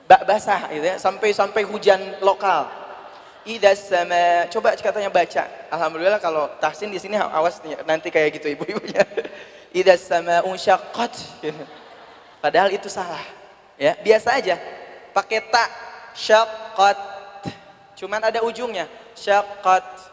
[0.06, 2.81] bak basah gitu ya, sampai sampai hujan lokal.
[3.42, 5.50] Ida sama coba katanya baca.
[5.66, 9.02] Alhamdulillah kalau tahsin di sini awas nanti kayak gitu ibu-ibunya.
[9.82, 11.42] Ida sama unsyaqqat.
[12.42, 13.22] Padahal itu salah.
[13.74, 14.58] Ya, biasa aja.
[15.10, 15.68] Pakai tak
[16.14, 16.98] syaqqat.
[17.98, 18.86] Cuman ada ujungnya.
[19.18, 20.12] Syaqqat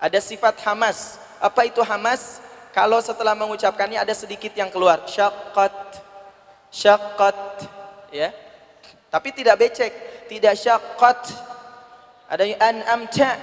[0.00, 1.20] ada sifat hamas.
[1.36, 2.40] Apa itu hamas?
[2.72, 5.04] Kalau setelah mengucapkannya ada sedikit yang keluar.
[5.04, 6.00] Syaqqat.
[6.72, 7.68] Syaqqat.
[8.08, 8.32] Ya.
[9.12, 9.92] Tapi tidak becek.
[10.32, 11.49] Tidak syaqqat.
[12.30, 13.34] Ada yang an amca.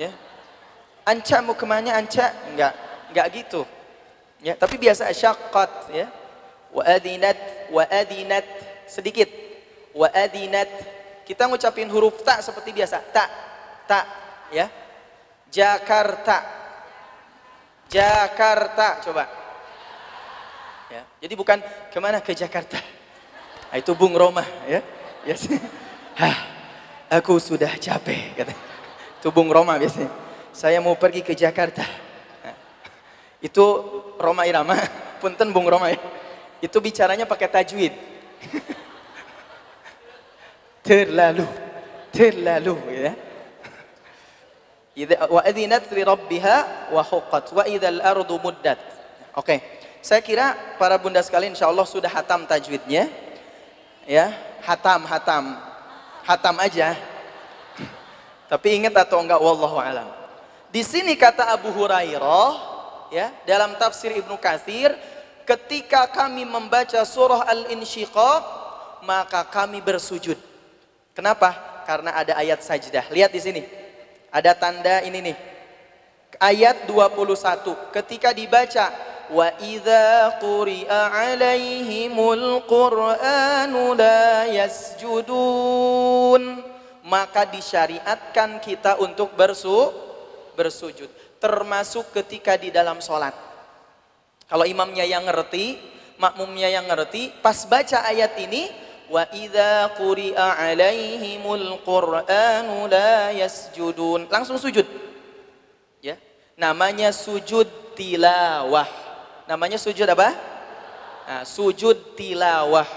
[0.00, 0.08] Ya.
[1.04, 2.32] Anca mau ke mana anca?
[2.48, 2.72] Enggak.
[3.12, 3.62] Enggak gitu.
[4.40, 6.08] Ya, tapi biasa syaqqat ya.
[6.72, 7.36] Wa adinat
[7.68, 8.48] wa adinat
[8.88, 9.28] sedikit.
[9.92, 10.72] Wa adinat.
[11.28, 13.04] Kita ngucapin huruf tak seperti biasa.
[13.12, 13.30] Tak.
[13.84, 14.04] Tak,
[14.48, 14.66] ya.
[15.52, 16.40] Jakarta.
[17.92, 19.28] Jakarta, coba.
[20.88, 21.60] Ya, jadi bukan
[21.92, 22.80] ke mana ke Jakarta.
[23.68, 24.80] Nah, itu Bung Roma, ya.
[25.28, 25.44] Yes.
[26.20, 26.51] Hah,
[27.12, 28.56] aku sudah capek, kata.
[29.20, 30.08] Itu Bung Roma biasanya.
[30.56, 31.84] Saya mau pergi ke Jakarta.
[33.44, 33.64] Itu
[34.16, 34.80] Roma Irama,
[35.20, 36.00] punten Bung Roma ya.
[36.64, 37.92] Itu bicaranya pakai tajwid.
[40.88, 41.46] terlalu,
[42.10, 43.12] terlalu, ya
[45.32, 46.56] wa adzinat li rabbiha
[46.92, 48.80] wa huqqat wa idzal ardu muddat.
[49.36, 49.80] Oke.
[50.02, 53.06] Saya kira para bunda sekalian insyaallah sudah hatam tajwidnya.
[54.02, 54.34] Ya,
[54.66, 55.54] hatam hatam.
[56.22, 56.94] Hatam aja.
[58.46, 60.06] Tapi ingat atau enggak wallahu alam.
[60.72, 62.52] Di sini kata Abu Hurairah
[63.12, 64.92] ya, dalam tafsir Ibnu Katsir,
[65.44, 68.42] ketika kami membaca surah Al-Insyiqaq,
[69.04, 70.38] maka kami bersujud.
[71.12, 71.52] Kenapa?
[71.84, 73.10] Karena ada ayat sajdah.
[73.12, 73.62] Lihat di sini.
[74.32, 75.36] Ada tanda ini nih.
[76.40, 79.11] Ayat 21 ketika dibaca
[79.62, 86.42] idza quri'a 'alaihimul qur'anu la yasjudun.
[87.02, 89.90] Maka disyariatkan kita untuk bersu
[90.54, 91.10] bersujud.
[91.42, 93.34] Termasuk ketika di dalam sholat.
[94.46, 95.76] Kalau imamnya yang ngerti
[96.20, 98.70] makmumnya yang ngerti pas baca ayat ini
[99.10, 104.30] wa idza quri'a 'alaihimul qur'anu la yasjudun.
[104.30, 104.86] Langsung sujud.
[105.98, 106.14] Ya.
[106.54, 107.66] Namanya sujud
[107.98, 109.01] tilawah
[109.52, 110.32] namanya sujud apa?
[111.28, 112.88] Nah, sujud tilawah.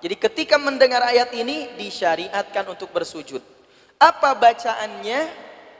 [0.00, 3.44] Jadi ketika mendengar ayat ini disyariatkan untuk bersujud.
[4.00, 5.28] Apa bacaannya?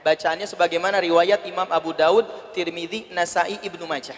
[0.05, 4.17] Bacaannya sebagaimana riwayat Imam Abu Daud Tirmidzi Nasai Ibnu Majah.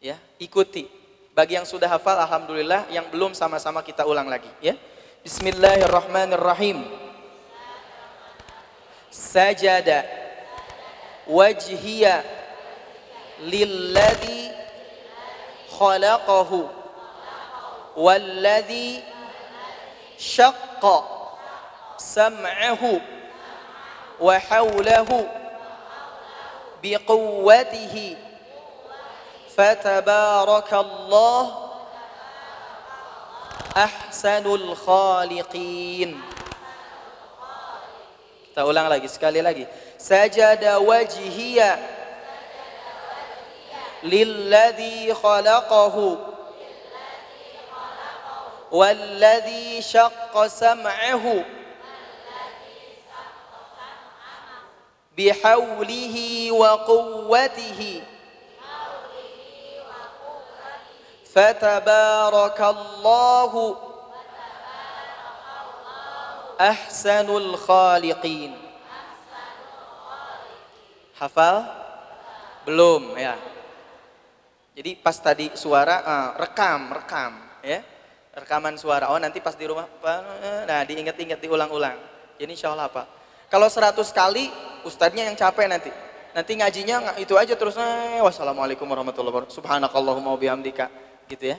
[0.00, 0.88] Ya ikuti.
[1.36, 4.72] Bagi yang sudah hafal alhamdulillah, yang belum sama-sama kita ulang lagi ya.
[5.20, 6.80] Bismillahirrahmanirrahim.
[9.12, 10.08] Sajada
[11.28, 12.24] wajhiya
[13.44, 14.57] lilladhi
[15.80, 16.68] خلقه.
[17.96, 19.02] والذي
[20.18, 21.04] شق
[21.98, 23.00] سمعه
[24.20, 25.10] وحوله
[26.82, 28.16] بقوته.
[29.56, 31.44] فتبارك الله
[33.76, 36.10] أحسن الخالقين.
[38.56, 39.42] تقول ulang lagi, sekali
[44.02, 46.38] lilladhi khalaqahu
[48.72, 51.44] والذي شق سمعه.
[55.16, 56.16] بحوله
[56.52, 58.02] وقوته.
[61.34, 63.52] فتبارك الله.
[66.60, 68.52] أحسن الخالقين.
[71.18, 71.66] Hafal?
[72.62, 73.57] Belum ya.
[74.78, 77.34] Jadi pas tadi suara uh, rekam, rekam
[77.66, 77.82] ya.
[78.30, 79.10] Rekaman suara.
[79.10, 79.90] Oh nanti pas di rumah
[80.70, 81.98] nah diingat-ingat diulang-ulang.
[82.38, 83.10] Jadi insya Allah apa?
[83.50, 84.46] Kalau 100 kali
[84.86, 85.90] ustadznya yang capek nanti.
[86.30, 87.74] Nanti ngajinya itu aja terus.
[87.74, 89.58] Eh, wassalamualaikum warahmatullahi wabarakatuh.
[89.58, 90.86] Subhanakallahumma wabihamdika
[91.26, 91.58] gitu ya.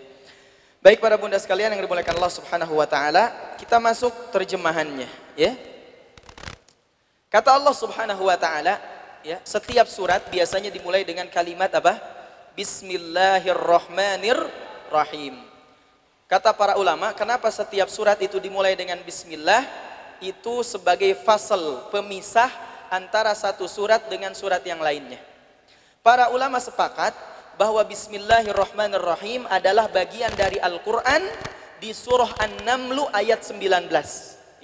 [0.79, 5.59] Baik para bunda sekalian yang dimuliakan Allah Subhanahu wa taala, kita masuk terjemahannya ya.
[7.27, 8.79] Kata Allah Subhanahu wa taala,
[9.27, 12.18] ya, setiap surat biasanya dimulai dengan kalimat apa?
[12.59, 15.31] Bismillahirrahmanirrahim.
[16.27, 19.63] Kata para ulama, kenapa setiap surat itu dimulai dengan bismillah?
[20.19, 22.51] Itu sebagai fasal, pemisah
[22.91, 25.23] antara satu surat dengan surat yang lainnya.
[26.03, 27.15] Para ulama sepakat
[27.55, 31.23] bahwa bismillahirrahmanirrahim adalah bagian dari Al-Qur'an
[31.79, 33.87] di surah An-Naml ayat 19.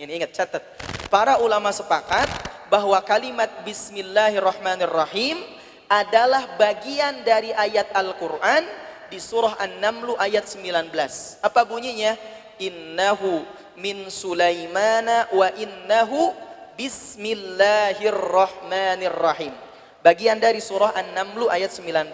[0.04, 0.68] Ini ingat catat.
[1.08, 2.28] Para ulama sepakat
[2.68, 5.64] bahwa kalimat bismillahirrahmanirrahim
[5.96, 8.68] adalah bagian dari ayat Al-Qur'an
[9.08, 10.92] di surah An-Naml ayat 19.
[11.40, 12.20] Apa bunyinya?
[12.60, 13.48] Innahu
[13.80, 16.36] min Sulaimana wa innahu
[16.76, 19.56] bismillahirrahmanirrahim.
[20.04, 22.12] Bagian dari surah An-Naml ayat 19.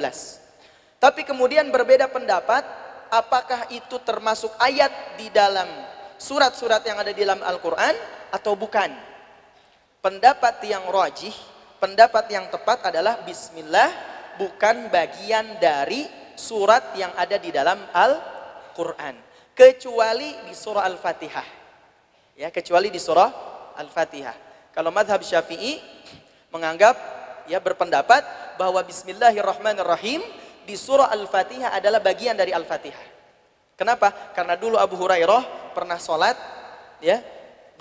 [1.01, 2.61] Tapi kemudian berbeda pendapat
[3.09, 5.65] apakah itu termasuk ayat di dalam
[6.21, 7.97] surat-surat yang ada di dalam Al-Quran
[8.29, 8.93] atau bukan.
[10.01, 11.33] Pendapat yang rajih,
[11.81, 13.89] pendapat yang tepat adalah Bismillah
[14.37, 16.05] bukan bagian dari
[16.37, 19.17] surat yang ada di dalam Al-Quran.
[19.57, 21.47] Kecuali di surah Al-Fatihah.
[22.37, 23.29] Ya, kecuali di surah
[23.81, 24.37] Al-Fatihah.
[24.71, 25.81] Kalau madhab syafi'i
[26.53, 26.95] menganggap
[27.49, 28.23] ya berpendapat
[28.55, 30.21] bahwa Bismillahirrahmanirrahim
[30.63, 33.09] di surah Al-Fatihah adalah bagian dari Al-Fatihah.
[33.75, 34.13] Kenapa?
[34.37, 36.37] Karena dulu Abu Hurairah pernah sholat,
[37.01, 37.17] ya,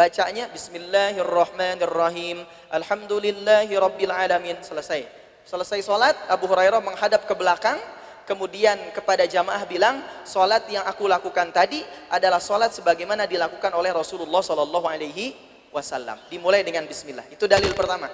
[0.00, 2.40] bacanya Bismillahirrahmanirrahim,
[2.72, 5.04] Alhamdulillahi Rabbil Alamin, selesai.
[5.44, 7.76] Selesai sholat, Abu Hurairah menghadap ke belakang,
[8.24, 14.40] kemudian kepada jamaah bilang, sholat yang aku lakukan tadi adalah sholat sebagaimana dilakukan oleh Rasulullah
[14.40, 15.36] Shallallahu Alaihi
[15.68, 16.16] Wasallam.
[16.32, 17.28] Dimulai dengan Bismillah.
[17.28, 18.08] Itu dalil pertama.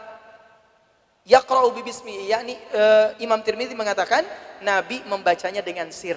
[1.27, 4.23] Yaqra'u bismi yakni uh, Imam Tirmidhi mengatakan
[4.63, 6.15] Nabi membacanya dengan sir.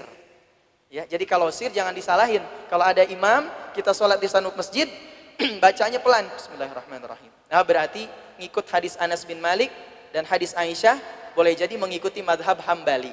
[0.86, 2.42] Ya, jadi kalau sir jangan disalahin.
[2.70, 4.86] Kalau ada imam, kita sholat di sanuk masjid,
[5.62, 6.26] bacanya pelan.
[6.34, 7.30] Bismillahirrahmanirrahim.
[7.50, 8.06] Nah, berarti
[8.38, 9.70] ngikut hadis Anas bin Malik
[10.14, 10.98] dan hadis Aisyah
[11.34, 13.10] boleh jadi mengikuti madhab Hambali.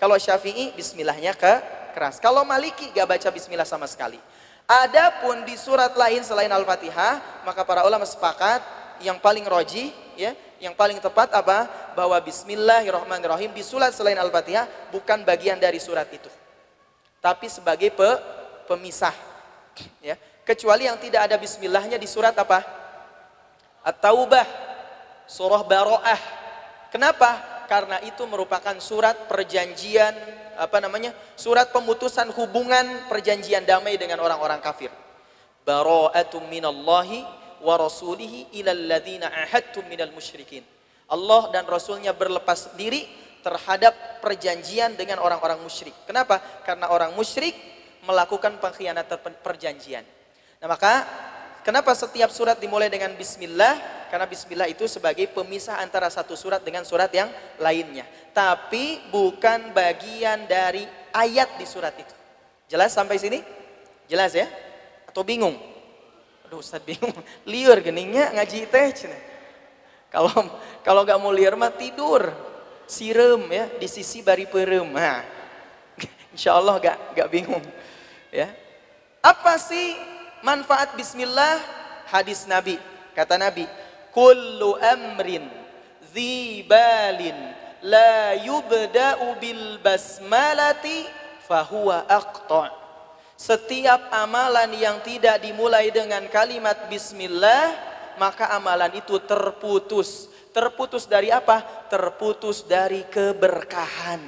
[0.00, 1.52] Kalau Syafi'i bismillahnya ke
[1.96, 2.20] keras.
[2.20, 4.20] Kalau Maliki gak baca bismillah sama sekali.
[4.64, 8.64] Adapun di surat lain selain Al-Fatihah, maka para ulama sepakat
[9.04, 10.32] yang paling roji, ya,
[10.64, 11.92] yang paling tepat apa?
[11.92, 16.32] Bahwa Bismillahirrahmanirrahim di surat selain Al-Fatihah bukan bagian dari surat itu,
[17.20, 18.10] tapi sebagai pe,
[18.64, 19.12] pemisah,
[20.00, 20.16] ya.
[20.44, 22.64] Kecuali yang tidak ada Bismillahnya di surat apa?
[23.84, 24.48] At-Taubah,
[25.28, 26.20] surah Baroah.
[26.88, 27.54] Kenapa?
[27.66, 30.14] karena itu merupakan surat perjanjian
[30.54, 31.10] apa namanya?
[31.34, 34.92] Surat pemutusan hubungan perjanjian damai dengan orang-orang kafir.
[35.64, 37.24] Bara'atum minallahi
[37.64, 38.92] wa rasulihi ilal
[39.24, 40.62] ahadtum minal musyrikin.
[41.08, 43.08] Allah dan Rasulnya berlepas diri
[43.44, 45.92] terhadap perjanjian dengan orang-orang musyrik.
[46.08, 46.40] Kenapa?
[46.64, 47.52] Karena orang musyrik
[48.04, 50.04] melakukan pengkhianatan perjanjian.
[50.60, 51.04] Nah maka
[51.60, 54.04] kenapa setiap surat dimulai dengan Bismillah?
[54.14, 57.26] Karena bismillah itu sebagai pemisah antara satu surat dengan surat yang
[57.58, 58.06] lainnya.
[58.30, 62.14] Tapi bukan bagian dari ayat di surat itu.
[62.70, 63.42] Jelas sampai sini?
[64.06, 64.46] Jelas ya?
[65.10, 65.58] Atau bingung?
[66.54, 67.10] Aduh Ustaz bingung.
[67.50, 69.10] Liur geningnya ngaji teh
[70.06, 70.30] Kalau
[70.86, 72.30] kalau nggak mau liur mah tidur.
[72.86, 74.86] Sirem ya di sisi bari perem.
[74.86, 75.26] Nah,
[76.30, 77.64] insya Allah gak, gak bingung.
[78.30, 78.54] Ya.
[79.18, 79.98] Apa sih
[80.46, 81.58] manfaat bismillah?
[82.06, 82.78] Hadis Nabi.
[83.18, 83.66] Kata Nabi,
[84.14, 85.48] "Kullu amrin
[86.14, 87.34] zibalin
[87.82, 91.08] la yubda'u bil basmalati
[91.48, 92.83] fahuwa aqta'."
[93.34, 97.74] Setiap amalan yang tidak dimulai dengan kalimat bismillah,
[98.14, 100.30] maka amalan itu terputus.
[100.54, 101.66] Terputus dari apa?
[101.90, 104.22] Terputus dari keberkahan.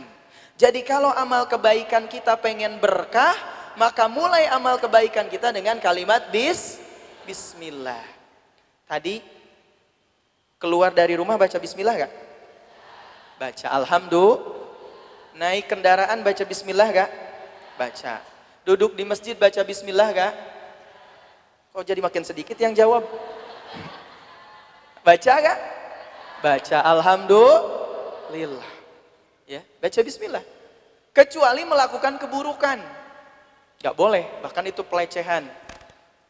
[0.59, 3.37] Jadi kalau amal kebaikan kita pengen berkah,
[3.79, 6.83] maka mulai amal kebaikan kita dengan kalimat bis
[7.29, 8.03] bismillah.
[8.91, 9.23] Tadi
[10.59, 12.13] keluar dari rumah baca bismillah gak?
[13.39, 14.55] Baca alhamdulillah.
[15.37, 17.11] Naik kendaraan baca bismillah gak?
[17.77, 18.36] Baca.
[18.67, 20.35] Duduk di masjid baca bismillah gak?
[21.71, 23.07] Kok jadi makin sedikit yang jawab?
[25.07, 25.59] Baca gak?
[26.43, 28.67] Baca alhamdulillah.
[29.47, 30.43] Ya, baca bismillah.
[31.14, 32.83] Kecuali melakukan keburukan.
[33.79, 35.47] Gak boleh, bahkan itu pelecehan.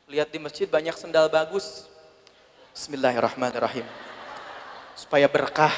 [0.05, 1.89] Lihat di masjid banyak sendal bagus.
[2.77, 3.89] Bismillahirrahmanirrahim.
[4.93, 5.73] Supaya berkah.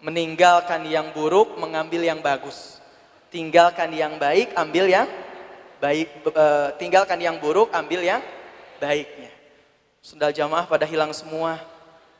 [0.00, 2.77] Meninggalkan yang buruk, mengambil yang bagus.
[3.28, 5.08] Tinggalkan yang baik, ambil yang
[5.78, 6.08] baik.
[6.32, 8.24] Uh, tinggalkan yang buruk, ambil yang
[8.80, 9.28] baiknya.
[10.00, 11.60] Sendal jamaah pada hilang semua.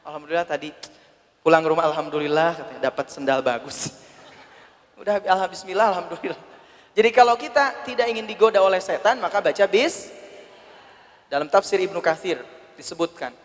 [0.05, 0.75] Alhamdulillah tadi
[1.41, 3.97] pulang rumah alhamdulillah dapat sendal bagus.
[5.01, 6.41] Udah alhamdulillah alhamdulillah.
[6.93, 10.11] Jadi kalau kita tidak ingin digoda oleh setan, maka baca bis.
[11.29, 12.41] Dalam tafsir Ibnu Kathir
[12.77, 13.37] disebutkan.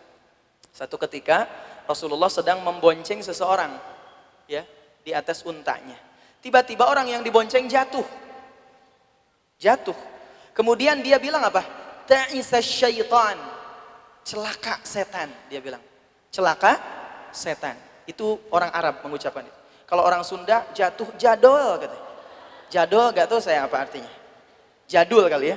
[0.72, 1.46] Satu ketika
[1.84, 3.76] Rasulullah sedang membonceng seseorang
[4.48, 4.64] ya
[5.04, 5.94] di atas untanya.
[6.44, 8.04] Tiba-tiba orang yang dibonceng jatuh.
[9.56, 9.96] Jatuh.
[10.52, 11.64] Kemudian dia bilang apa?
[12.04, 13.40] Ta'isa syaitan.
[14.28, 15.80] Celaka setan, dia bilang.
[16.28, 16.76] Celaka
[17.32, 17.80] setan.
[18.04, 19.60] Itu orang Arab mengucapkan itu.
[19.88, 22.04] Kalau orang Sunda jatuh jadol katanya.
[22.68, 24.12] Jadul gak tahu saya apa artinya.
[24.84, 25.56] Jadul kali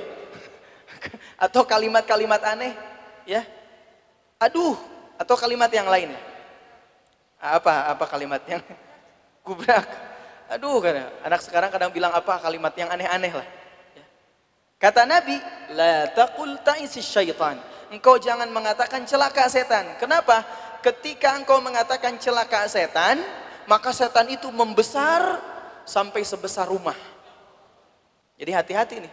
[1.44, 2.72] Atau kalimat-kalimat aneh.
[3.28, 3.44] Ya.
[4.40, 4.72] Aduh.
[5.20, 6.16] Atau kalimat yang lain.
[7.36, 8.64] Apa apa kalimat yang
[9.44, 10.07] gubrak.
[10.48, 13.48] Aduh kadang, anak sekarang kadang bilang apa kalimat yang aneh-aneh lah.
[13.92, 14.04] Ya.
[14.80, 15.36] Kata Nabi,
[15.76, 17.60] la taqul ta'isi syaitan.
[17.92, 20.00] Engkau jangan mengatakan celaka setan.
[20.00, 20.44] Kenapa?
[20.80, 23.20] Ketika engkau mengatakan celaka setan,
[23.68, 25.36] maka setan itu membesar
[25.84, 26.96] sampai sebesar rumah.
[28.40, 29.12] Jadi hati-hati nih.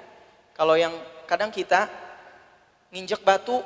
[0.55, 0.95] Kalau yang
[1.27, 1.91] kadang kita
[2.95, 3.59] nginjek batu,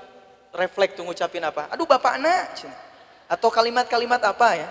[0.58, 1.70] refleks tuh ngucapin apa?
[1.70, 2.66] Aduh bapak anak.
[3.30, 4.70] Atau kalimat-kalimat apa ya?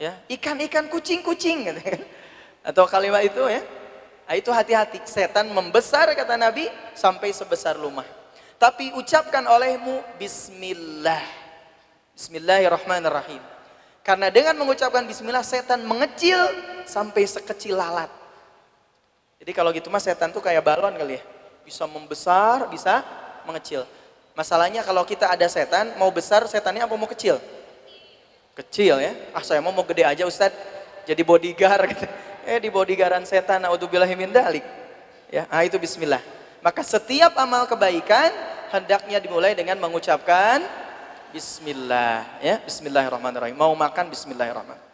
[0.00, 2.00] Ya, ikan-ikan kucing-kucing gitu kan.
[2.72, 3.60] Atau kalimat itu ya.
[4.24, 5.04] Nah, itu hati-hati.
[5.04, 8.08] Setan membesar kata Nabi sampai sebesar rumah.
[8.56, 11.20] Tapi ucapkan olehmu bismillah.
[12.16, 13.44] Bismillahirrahmanirrahim.
[14.00, 16.48] Karena dengan mengucapkan bismillah setan mengecil
[16.88, 18.08] sampai sekecil lalat.
[19.36, 21.22] Jadi kalau gitu mas setan tuh kayak balon kali ya.
[21.60, 23.04] Bisa membesar, bisa
[23.44, 23.84] mengecil.
[24.32, 27.36] Masalahnya kalau kita ada setan, mau besar setannya apa mau kecil?
[28.54, 29.12] Kecil ya.
[29.34, 30.52] Ah saya mau mau gede aja Ustad.
[31.04, 32.06] Jadi bodyguard gitu.
[32.44, 34.64] Eh di bodyguardan setan, naudzubillahimin dalik.
[35.30, 36.20] Ya, ah itu bismillah.
[36.60, 38.32] Maka setiap amal kebaikan
[38.70, 40.62] hendaknya dimulai dengan mengucapkan
[41.30, 44.88] Bismillah ya Bismillahirrahmanirrahim mau makan Bismillahirrahmanirrahim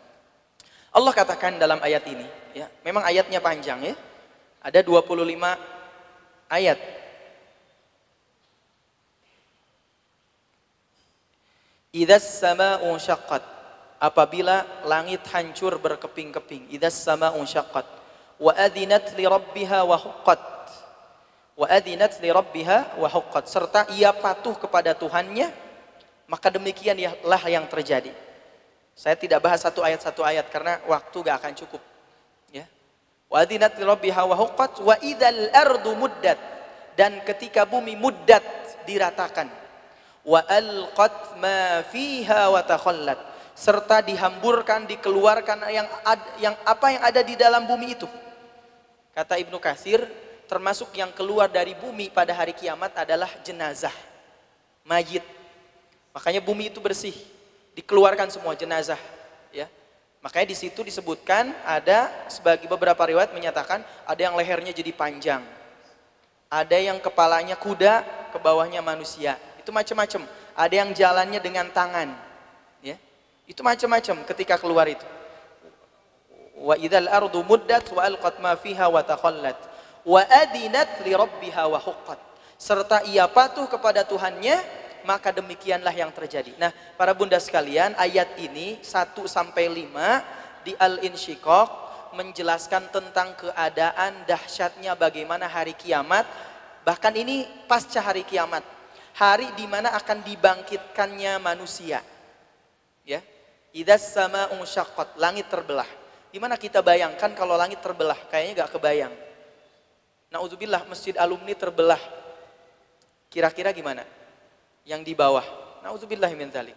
[0.96, 3.94] Allah katakan dalam ayat ini ya memang ayatnya panjang ya
[4.60, 5.12] ada 25
[6.48, 6.78] ayat
[11.96, 13.40] Idas sama'u syaqqat.
[13.96, 17.88] Apabila langit hancur berkeping-keping idas sama'u syaqqat.
[18.36, 19.96] Wa adinat li rabbiha wa
[21.56, 23.08] wa adinat li rabbiha wa
[23.48, 25.48] serta ia patuh kepada Tuhannya
[26.28, 28.12] maka demikianlah yang terjadi.
[28.92, 31.80] Saya tidak bahas satu ayat satu ayat karena waktu gak akan cukup.
[32.52, 32.68] Ya.
[33.32, 34.84] Wa adinat rabbiha wa huqqat.
[34.84, 36.36] Wa idal ardu muddat.
[36.92, 38.44] Dan ketika bumi muddat
[38.84, 39.48] diratakan
[40.26, 43.16] wa alqat ma fiha wa takhallat
[43.56, 48.04] serta dihamburkan dikeluarkan yang ad, yang apa yang ada di dalam bumi itu.
[49.16, 50.04] Kata Ibnu Kasir,
[50.44, 53.94] termasuk yang keluar dari bumi pada hari kiamat adalah jenazah,
[54.84, 55.24] mayit
[56.16, 57.12] Makanya bumi itu bersih,
[57.76, 58.96] dikeluarkan semua jenazah,
[59.52, 59.68] ya.
[60.24, 65.44] Makanya di situ disebutkan ada sebagai beberapa riwayat menyatakan ada yang lehernya jadi panjang.
[66.48, 68.00] Ada yang kepalanya kuda,
[68.32, 69.36] ke bawahnya manusia.
[69.66, 70.22] Itu macam-macam.
[70.54, 72.14] Ada yang jalannya dengan tangan.
[72.86, 72.94] Ya.
[73.50, 75.02] Itu macam-macam ketika keluar itu.
[76.54, 79.58] Wa idzal ardu muddat wa alqat ma fiha wa takhallat
[80.06, 82.22] wa adinat li rabbiha wa huqqat.
[82.54, 84.54] Serta ia patuh kepada Tuhannya
[85.02, 86.54] maka demikianlah yang terjadi.
[86.62, 91.68] Nah, para bunda sekalian, ayat ini 1 sampai 5 di Al-Insyiqaq
[92.14, 96.26] menjelaskan tentang keadaan dahsyatnya bagaimana hari kiamat.
[96.82, 98.75] Bahkan ini pasca hari kiamat.
[99.16, 102.04] Hari di mana akan dibangkitkannya manusia.
[103.00, 103.24] Ya.
[103.72, 105.88] Idas sama unsyaqqat, langit terbelah.
[106.28, 108.16] Gimana kita bayangkan kalau langit terbelah?
[108.28, 109.14] Kayaknya gak kebayang.
[110.28, 112.00] Nauzubillah masjid alumni terbelah.
[113.32, 114.04] Kira-kira gimana?
[114.84, 115.44] Yang di bawah.
[115.80, 116.76] Nauzubillah min dzalik.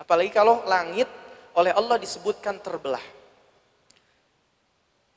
[0.00, 1.08] Apalagi kalau langit
[1.56, 3.00] oleh Allah disebutkan terbelah.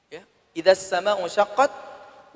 [0.07, 0.24] Ya,
[0.55, 1.72] idza sama'u syaqqat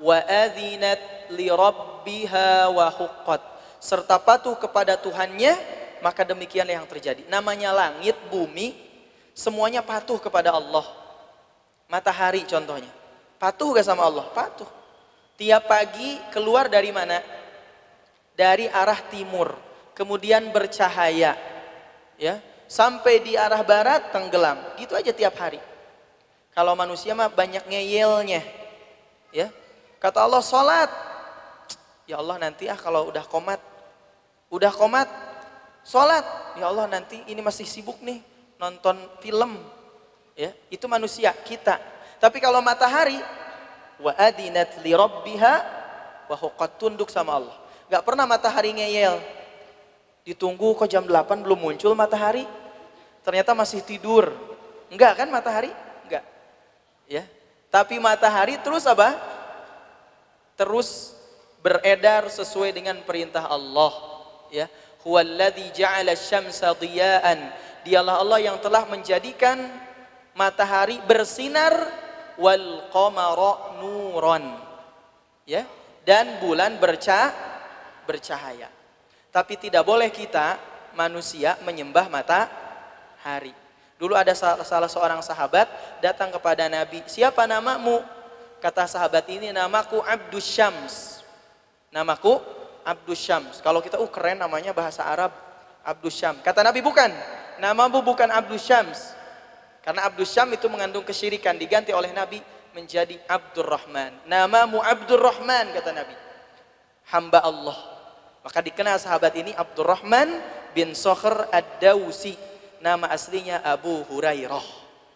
[0.00, 3.53] wa adzinat li rabbiha wa huqqat.
[3.84, 5.52] Serta patuh kepada Tuhannya,
[6.00, 7.28] maka demikianlah yang terjadi.
[7.28, 8.72] Namanya langit, bumi,
[9.36, 10.88] semuanya patuh kepada Allah.
[11.92, 12.88] Matahari contohnya.
[13.36, 14.24] Patuh gak sama Allah?
[14.32, 14.68] Patuh.
[15.36, 17.20] Tiap pagi keluar dari mana?
[18.32, 19.52] Dari arah timur.
[19.92, 21.36] Kemudian bercahaya
[22.18, 22.38] ya
[22.70, 25.58] sampai di arah barat tenggelam gitu aja tiap hari
[26.54, 28.42] kalau manusia mah banyak ngeyelnya
[29.34, 29.50] ya
[29.98, 30.90] kata Allah sholat
[32.06, 33.58] ya Allah nanti ah kalau udah komat
[34.54, 35.10] udah komat
[35.82, 36.22] sholat
[36.54, 38.22] ya Allah nanti ini masih sibuk nih
[38.62, 39.58] nonton film
[40.38, 41.82] ya itu manusia kita
[42.22, 43.18] tapi kalau matahari
[43.98, 45.54] wa adinat li rabbiha
[46.30, 47.56] wa tunduk sama Allah
[47.90, 49.18] nggak pernah matahari ngeyel
[50.24, 52.48] Ditunggu kok jam 8 belum muncul matahari.
[53.20, 54.32] Ternyata masih tidur.
[54.88, 55.68] Enggak kan matahari?
[56.08, 56.24] Enggak.
[57.04, 57.28] Ya.
[57.68, 59.12] Tapi matahari terus apa?
[60.56, 61.12] Terus
[61.60, 64.13] beredar sesuai dengan perintah Allah.
[64.54, 64.70] Ya.
[65.02, 67.50] Huwallazi ja'ala syamsa diya'an.
[67.82, 69.58] Dialah Allah yang telah menjadikan
[70.38, 71.74] matahari bersinar
[72.38, 74.46] wal qamara nuron.
[75.42, 75.66] Ya.
[76.06, 77.34] Dan bulan bercah
[78.06, 78.70] bercahaya.
[79.34, 80.54] Tapi tidak boleh kita
[80.94, 83.50] manusia menyembah matahari.
[83.98, 85.66] Dulu ada salah, salah seorang sahabat
[85.98, 88.04] datang kepada Nabi, siapa namamu?
[88.62, 91.20] Kata sahabat ini, namaku Abdus Syams.
[91.92, 92.40] Namaku
[92.84, 93.58] Abdus Syams.
[93.64, 95.32] Kalau kita, uh keren namanya bahasa Arab,
[95.82, 96.44] Abdus Syams.
[96.44, 97.10] Kata Nabi, bukan.
[97.58, 99.16] Namamu bukan Abdus Syams.
[99.80, 102.38] Karena Abdus Syams itu mengandung kesyirikan, diganti oleh Nabi
[102.76, 104.28] menjadi Abdurrahman.
[104.28, 106.14] Namamu Abdurrahman, kata Nabi.
[107.04, 107.94] Hamba Allah
[108.44, 110.28] maka dikenal sahabat ini Abdurrahman
[110.76, 112.36] bin Sokher Ad-Dawsi.
[112.84, 114.66] Nama aslinya Abu Hurairah.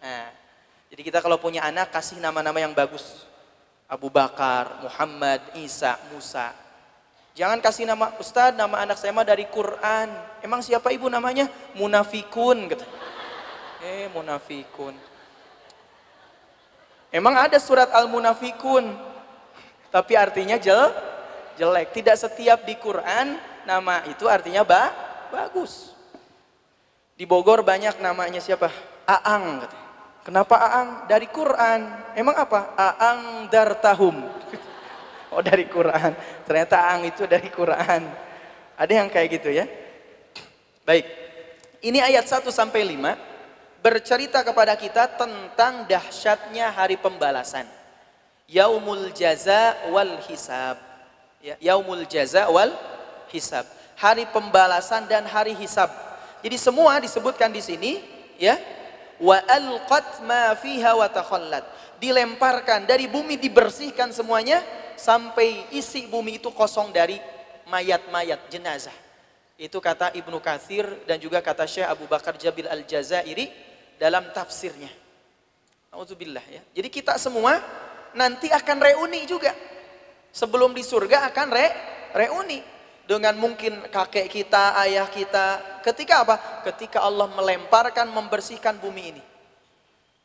[0.01, 0.27] Nah,
[0.89, 3.29] jadi kita kalau punya anak kasih nama-nama yang bagus.
[3.85, 6.49] Abu Bakar, Muhammad, Isa, Musa.
[7.39, 10.11] Jangan kasih nama Ustadz, nama anak saya mah dari Quran.
[10.43, 11.47] Emang siapa ibu namanya?
[11.71, 12.67] Munafikun.
[12.67, 12.83] Gitu.
[13.79, 14.91] Eh, Munafikun.
[17.15, 18.91] Emang ada surat Al-Munafikun.
[19.87, 20.91] Tapi artinya jel,
[21.55, 21.95] jelek.
[21.95, 24.91] Tidak setiap di Quran nama itu artinya ba
[25.31, 25.95] bagus.
[27.15, 28.67] Di Bogor banyak namanya siapa?
[29.07, 29.63] Aang.
[30.27, 30.89] Kenapa Aang?
[31.07, 31.87] Dari Quran.
[32.19, 32.75] Emang apa?
[32.75, 34.27] Aang dartahum.
[35.29, 36.13] Oh dari Quran.
[36.45, 38.05] Ternyata Aang itu dari Quran.
[38.79, 39.69] Ada yang kayak gitu ya.
[40.85, 41.05] Baik.
[41.79, 43.29] Ini ayat 1 sampai 5
[43.79, 47.63] bercerita kepada kita tentang dahsyatnya hari pembalasan.
[48.49, 50.89] Yaumul jaza wal hisab
[51.43, 52.71] ya, yaumul jaza wal
[53.31, 53.65] hisab.
[53.99, 55.91] Hari pembalasan dan hari hisab.
[56.39, 57.99] Jadi semua disebutkan di sini
[58.39, 58.55] ya.
[59.19, 61.11] Wa alqat ma fiha wa.
[61.99, 64.63] Dilemparkan dari bumi dibersihkan semuanya
[64.99, 67.15] sampai isi bumi itu kosong dari
[67.71, 68.95] mayat-mayat jenazah.
[69.55, 73.47] Itu kata Ibnu Katsir dan juga kata Syekh Abu Bakar Jabil Al-Jazairi
[73.95, 74.91] dalam tafsirnya.
[75.91, 76.61] Alhamdulillah ya.
[76.75, 77.59] Jadi kita semua
[78.15, 79.55] nanti akan reuni juga
[80.31, 81.67] sebelum di surga akan re,
[82.15, 82.59] reuni
[83.09, 85.81] dengan mungkin kakek kita, ayah kita.
[85.81, 86.35] Ketika apa?
[86.61, 89.23] Ketika Allah melemparkan, membersihkan bumi ini.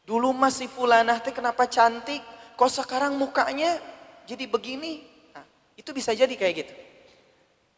[0.05, 2.21] Dulu masih fulanah teh kenapa cantik,
[2.61, 3.81] kok sekarang mukanya
[4.25, 5.05] jadi begini?
[5.33, 5.45] Nah,
[5.77, 6.75] itu bisa jadi kayak gitu.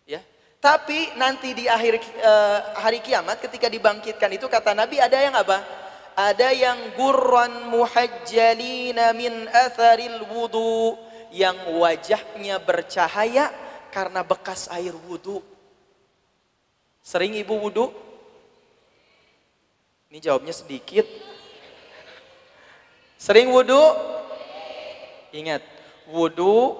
[0.06, 0.20] Ya.
[0.62, 5.62] Tapi nanti di akhir uh, hari kiamat ketika dibangkitkan itu kata Nabi ada yang apa?
[6.16, 10.96] Ada yang gurran muhajjalina min atharil wudu
[11.28, 13.52] yang wajahnya bercahaya
[13.92, 15.44] karena bekas air wudhu.
[17.04, 17.92] Sering ibu wudhu?
[20.08, 21.04] Ini jawabnya sedikit.
[23.20, 23.80] Sering wudhu?
[25.36, 25.60] Ingat,
[26.10, 26.74] wudhu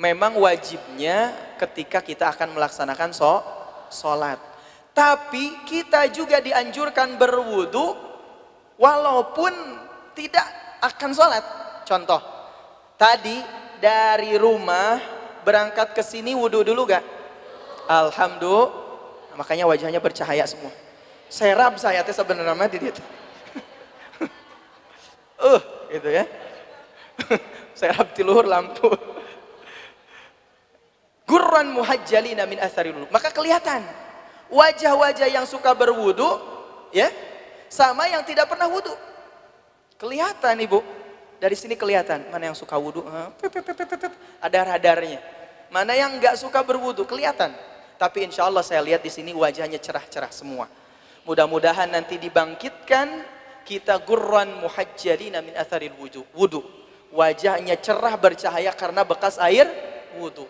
[0.00, 3.12] memang wajibnya ketika kita akan melaksanakan
[3.92, 4.40] sholat.
[4.90, 7.94] Tapi kita juga dianjurkan berwudhu
[8.80, 9.52] walaupun
[10.16, 10.46] tidak
[10.82, 11.44] akan sholat.
[11.84, 12.18] Contoh,
[12.96, 13.38] tadi
[13.78, 14.98] dari rumah
[15.44, 17.04] berangkat ke sini wudhu dulu gak?
[17.86, 18.88] Alhamdulillah.
[19.38, 20.74] Makanya wajahnya bercahaya semua.
[21.30, 22.92] Serap saya teh sebenarnya di dia.
[25.40, 25.56] Uh,
[25.88, 26.28] gitu ya.
[27.80, 28.92] Serap di luhur lampu.
[31.24, 33.80] Gurran muhajjalina min atharil Maka kelihatan
[34.52, 36.26] wajah-wajah yang suka berwudu
[36.92, 37.08] ya
[37.72, 38.92] sama yang tidak pernah wudu.
[39.96, 41.00] Kelihatan Ibu.
[41.40, 43.00] Dari sini kelihatan mana yang suka wudu,
[44.44, 45.24] ada radarnya.
[45.72, 47.56] Mana yang nggak suka berwudu kelihatan.
[47.96, 50.68] Tapi insya Allah saya lihat di sini wajahnya cerah-cerah semua.
[51.24, 53.24] Mudah-mudahan nanti dibangkitkan
[53.64, 55.96] kita gurran muhajjalina min atharil
[56.36, 56.60] wudu.
[57.10, 59.66] Wajahnya cerah bercahaya karena bekas air
[60.14, 60.46] wudu.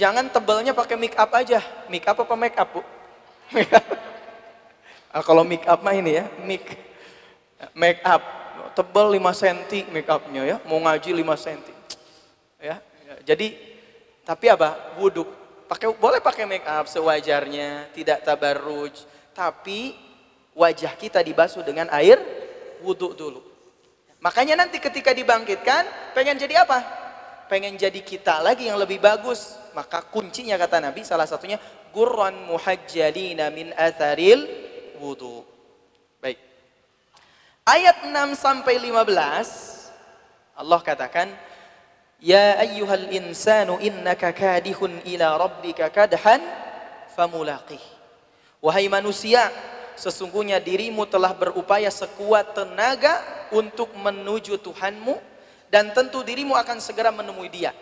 [0.00, 1.60] Jangan tebalnya pakai make up aja.
[1.92, 2.80] Make up apa make up, Bu?
[5.12, 6.68] nah, kalau make up mah ini ya, make
[7.76, 8.24] make up.
[8.70, 11.60] Tebal 5 cm make upnya ya, mau ngaji 5 cm.
[12.62, 13.52] Ya, ya, jadi
[14.22, 14.96] tapi apa?
[14.96, 15.26] Wudhu.
[15.68, 19.04] Pakai boleh pakai make up sewajarnya, tidak tabarruj,
[19.36, 19.98] tapi
[20.54, 22.16] wajah kita dibasuh dengan air
[22.80, 23.49] wudhu dulu.
[24.20, 26.78] Makanya nanti ketika dibangkitkan, pengen jadi apa?
[27.48, 31.58] Pengen jadi kita lagi yang lebih bagus maka kuncinya kata Nabi salah satunya
[31.94, 34.46] gurran muhajjalina min atharil
[34.98, 35.42] wudu.
[36.18, 36.38] Baik.
[37.66, 41.28] Ayat 6 sampai 15 Allah katakan
[42.20, 46.44] Ya ayyuhal insanu innaka kadihun ila rabbika kadhan
[47.16, 47.80] famulaqih.
[48.60, 49.48] Wahai manusia,
[50.00, 53.20] sesungguhnya dirimu telah berupaya sekuat tenaga
[53.52, 55.20] untuk menuju Tuhanmu
[55.68, 57.76] dan tentu dirimu akan segera menemui Dia.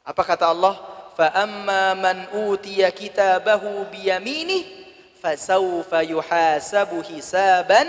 [0.00, 0.80] Apa kata Allah?
[1.12, 7.84] فَأَمَّا مَنْ man utiya kitabahu فَسَوْفَ fasawfa yuhasabu hisaban.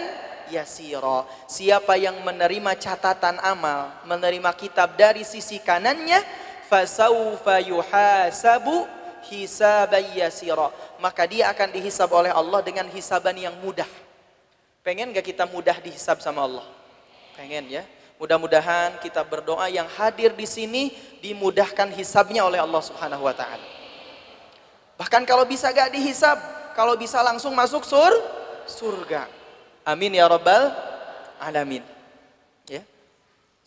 [1.47, 6.19] Siapa yang menerima catatan amal, menerima kitab dari sisi kanannya,
[6.67, 8.85] fasawfa yuhasabu
[9.29, 10.71] hisaban yasira.
[10.99, 13.87] Maka dia akan dihisab oleh Allah dengan hisaban yang mudah.
[14.83, 16.67] Pengen gak kita mudah dihisab sama Allah?
[17.39, 17.83] Pengen ya.
[18.19, 23.67] Mudah-mudahan kita berdoa yang hadir di sini dimudahkan hisabnya oleh Allah Subhanahu wa taala.
[24.95, 26.37] Bahkan kalau bisa gak dihisab,
[26.77, 28.11] kalau bisa langsung masuk sur
[28.67, 29.27] surga.
[29.83, 30.71] Amin ya rabbal
[31.43, 31.83] alamin.
[32.67, 32.83] Ya.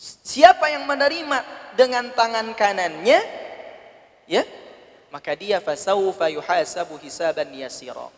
[0.01, 1.45] Siapa yang menerima
[1.77, 3.21] dengan tangan kanannya,
[4.25, 4.43] ya,
[5.13, 8.09] maka dia fasaufa yuhasabu hisaban yasira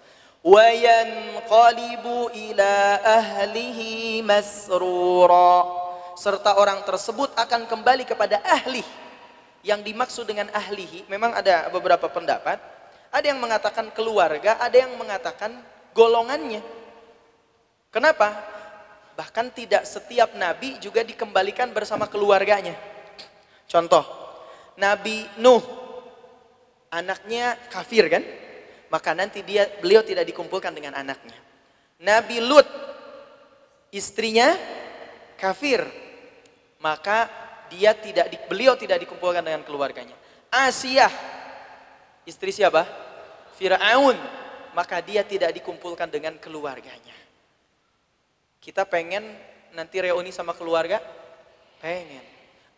[0.42, 2.72] wa yanqalibu ila
[3.02, 8.82] ahlihi masrura serta orang tersebut akan kembali kepada ahli.
[9.62, 12.58] Yang dimaksud dengan ahlihi, memang ada beberapa pendapat.
[13.14, 15.54] Ada yang mengatakan keluarga, ada yang mengatakan
[15.94, 16.60] golongannya.
[17.94, 18.34] Kenapa?
[19.14, 22.74] Bahkan tidak setiap nabi juga dikembalikan bersama keluarganya.
[23.66, 24.04] Contoh,
[24.78, 25.62] Nabi Nuh,
[26.92, 28.24] anaknya kafir kan?
[28.88, 31.36] Maka nanti dia beliau tidak dikumpulkan dengan anaknya.
[32.00, 32.64] Nabi Lut,
[33.92, 34.56] istrinya
[35.36, 35.84] kafir,
[36.80, 37.28] maka
[37.68, 40.16] dia tidak beliau tidak dikumpulkan dengan keluarganya.
[40.48, 41.12] Asia
[42.24, 42.84] istri siapa?
[43.56, 44.16] Firaun,
[44.72, 47.16] maka dia tidak dikumpulkan dengan keluarganya.
[48.60, 49.24] Kita pengen
[49.72, 51.00] nanti reuni sama keluarga?
[51.80, 52.24] Pengen.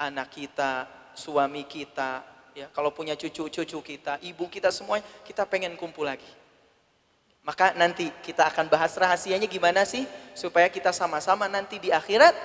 [0.00, 2.24] Anak kita, suami kita,
[2.54, 6.26] ya kalau punya cucu-cucu kita, ibu kita semuanya, kita pengen kumpul lagi.
[7.40, 10.04] Maka nanti kita akan bahas rahasianya gimana sih
[10.36, 12.36] supaya kita sama-sama nanti di akhirat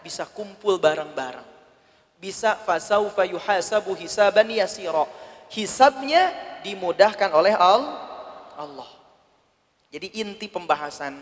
[0.00, 1.44] bisa kumpul bareng-bareng.
[2.18, 5.04] Bisa fasaufa yuhasabu hisaban yasira.
[5.52, 6.32] Hisabnya
[6.64, 8.90] dimudahkan oleh Allah.
[9.92, 11.16] Jadi inti pembahasan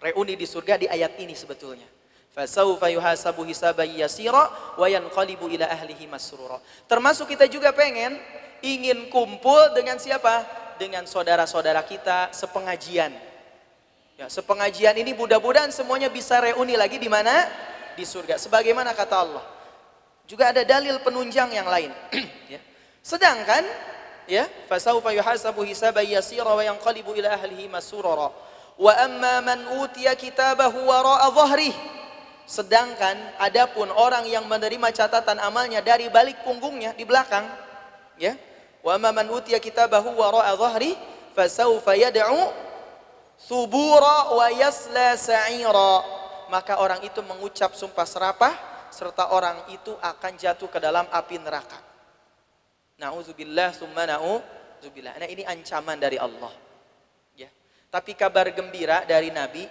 [0.00, 1.86] reuni di surga di ayat ini sebetulnya.
[2.30, 6.62] Fasaufa yuhasabu hisaban yasira wa yanqalibu ila ahlihi masrura.
[6.86, 8.14] Termasuk kita juga pengen
[8.62, 10.46] ingin kumpul dengan siapa?
[10.78, 13.12] Dengan saudara-saudara kita sepengajian.
[14.16, 17.48] Ya, sepengajian ini mudah-mudahan semuanya bisa reuni lagi di mana?
[18.00, 18.40] di surga.
[18.40, 19.44] Sebagaimana kata Allah.
[20.24, 21.92] Juga ada dalil penunjang yang lain.
[22.54, 22.60] ya.
[23.04, 23.60] Sedangkan
[24.24, 28.32] ya, fasaufa yuhasabu hisaban yasira wa yanqalibu ila ahlihi masurara.
[28.80, 31.99] Wa amma man utiya kitabahu wara'a dhahrihi
[32.50, 37.46] Sedangkan adapun orang yang menerima catatan amalnya dari balik punggungnya di belakang,
[38.18, 38.34] ya.
[38.82, 40.98] Wa man utiya kitabahu wara'a dhahri
[41.38, 42.50] fasawfa yad'u
[43.46, 46.18] thubura wa yasla sa'ira
[46.50, 48.54] maka orang itu mengucap sumpah serapah
[48.90, 51.78] serta orang itu akan jatuh ke dalam api neraka.
[52.98, 55.14] Nauzubillah summa nauzubillah.
[55.22, 56.50] Nah, ini ancaman dari Allah.
[57.38, 57.46] Ya.
[57.88, 59.64] Tapi kabar gembira dari Nabi,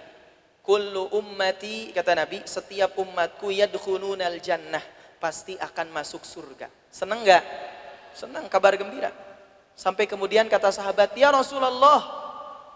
[0.64, 4.82] kullu ummati kata Nabi, setiap umatku yadkhulunal jannah,
[5.18, 6.68] pasti akan masuk surga.
[6.88, 7.44] Senang enggak?
[8.14, 9.12] Senang kabar gembira.
[9.78, 12.00] Sampai kemudian kata sahabat, "Ya Rasulullah,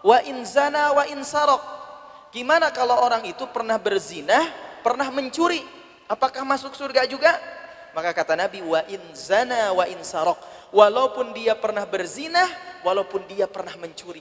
[0.00, 1.74] wa in zana wa in sarok
[2.34, 4.50] Gimana kalau orang itu pernah berzina,
[4.82, 5.62] pernah mencuri?
[6.10, 7.30] Apakah masuk surga juga?
[7.94, 10.34] Maka kata Nabi, wa in zana wa in sarok.
[10.74, 12.42] Walaupun dia pernah berzina,
[12.82, 14.18] walaupun dia pernah mencuri.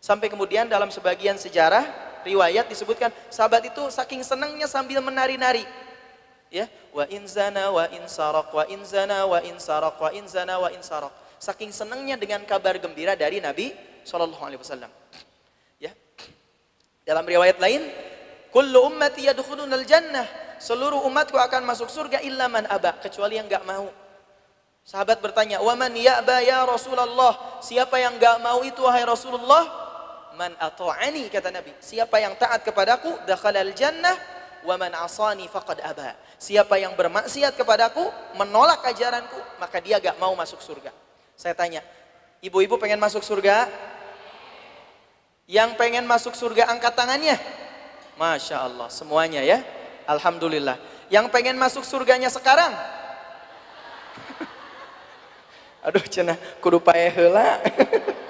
[0.00, 1.84] Sampai kemudian dalam sebagian sejarah,
[2.24, 5.64] riwayat disebutkan, sahabat itu saking senangnya sambil menari-nari.
[6.50, 10.26] Ya, wa in zana wa in sarok, wa in zana wa in sarok, wa in
[10.26, 11.14] zana wa in sarok.
[11.40, 13.72] Saking senangnya dengan kabar gembira dari Nabi
[14.04, 14.90] Shallallahu Alaihi Wasallam.
[15.78, 15.94] Ya,
[17.06, 17.86] dalam riwayat lain,
[18.50, 20.26] kullu ummati yadkhulunal jannah
[20.60, 23.88] seluruh umatku akan masuk surga illa man aba kecuali yang enggak mau.
[24.84, 29.79] Sahabat bertanya, "Wa man ya'ba ya Rasulullah?" Siapa yang enggak mau itu wahai Rasulullah?
[30.40, 31.68] Man ata'ani kata Nabi.
[31.84, 34.16] Siapa yang taat kepadaku dakhalal jannah
[34.64, 36.16] wa man asani faqad aba.
[36.40, 38.08] Siapa yang bermaksiat kepadaku,
[38.40, 40.96] menolak ajaranku, maka dia enggak mau masuk surga.
[41.36, 41.84] Saya tanya,
[42.40, 43.68] ibu-ibu pengen masuk surga?
[45.44, 47.36] Yang pengen masuk surga angkat tangannya.
[48.16, 49.60] Masya Allah, semuanya ya.
[50.08, 50.80] Alhamdulillah.
[51.12, 52.72] Yang pengen masuk surganya sekarang?
[55.84, 57.60] Aduh cenah kudu pae heula.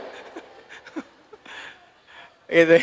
[2.51, 2.79] gitu.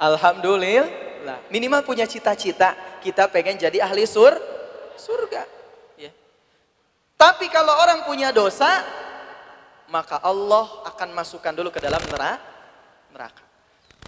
[0.00, 1.38] Alhamdulillah.
[1.52, 4.32] Minimal punya cita-cita kita pengen jadi ahli sur
[4.96, 5.44] surga.
[6.00, 6.10] Ya.
[7.20, 8.84] Tapi kalau orang punya dosa,
[9.92, 12.00] maka Allah akan masukkan dulu ke dalam
[13.12, 13.44] neraka.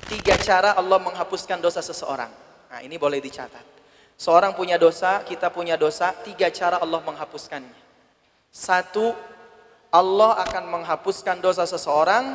[0.07, 2.31] Tiga cara Allah menghapuskan dosa seseorang.
[2.73, 3.77] Nah ini boleh dicatat.
[4.17, 7.85] Seorang punya dosa, kita punya dosa, tiga cara Allah menghapuskannya.
[8.49, 9.13] Satu,
[9.93, 12.33] Allah akan menghapuskan dosa seseorang.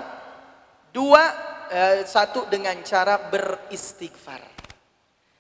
[0.93, 1.33] Dua,
[1.71, 4.43] eh, satu dengan cara beristighfar.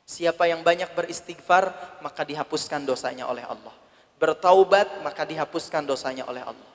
[0.07, 3.71] Siapa yang banyak beristighfar, maka dihapuskan dosanya oleh Allah.
[4.19, 6.71] Bertaubat, maka dihapuskan dosanya oleh Allah.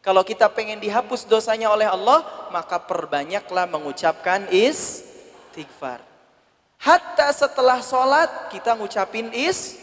[0.00, 6.00] Kalau kita pengen dihapus dosanya oleh Allah, maka perbanyaklah mengucapkan istighfar.
[6.80, 9.76] Hatta setelah sholat kita ngucapin is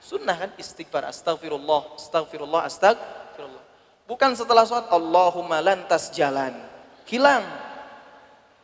[0.00, 3.64] sunnah kan istighfar astagfirullah astagfirullah astagfirullah.
[4.08, 6.56] Bukan setelah sholat Allahumma lantas jalan
[7.04, 7.44] hilang.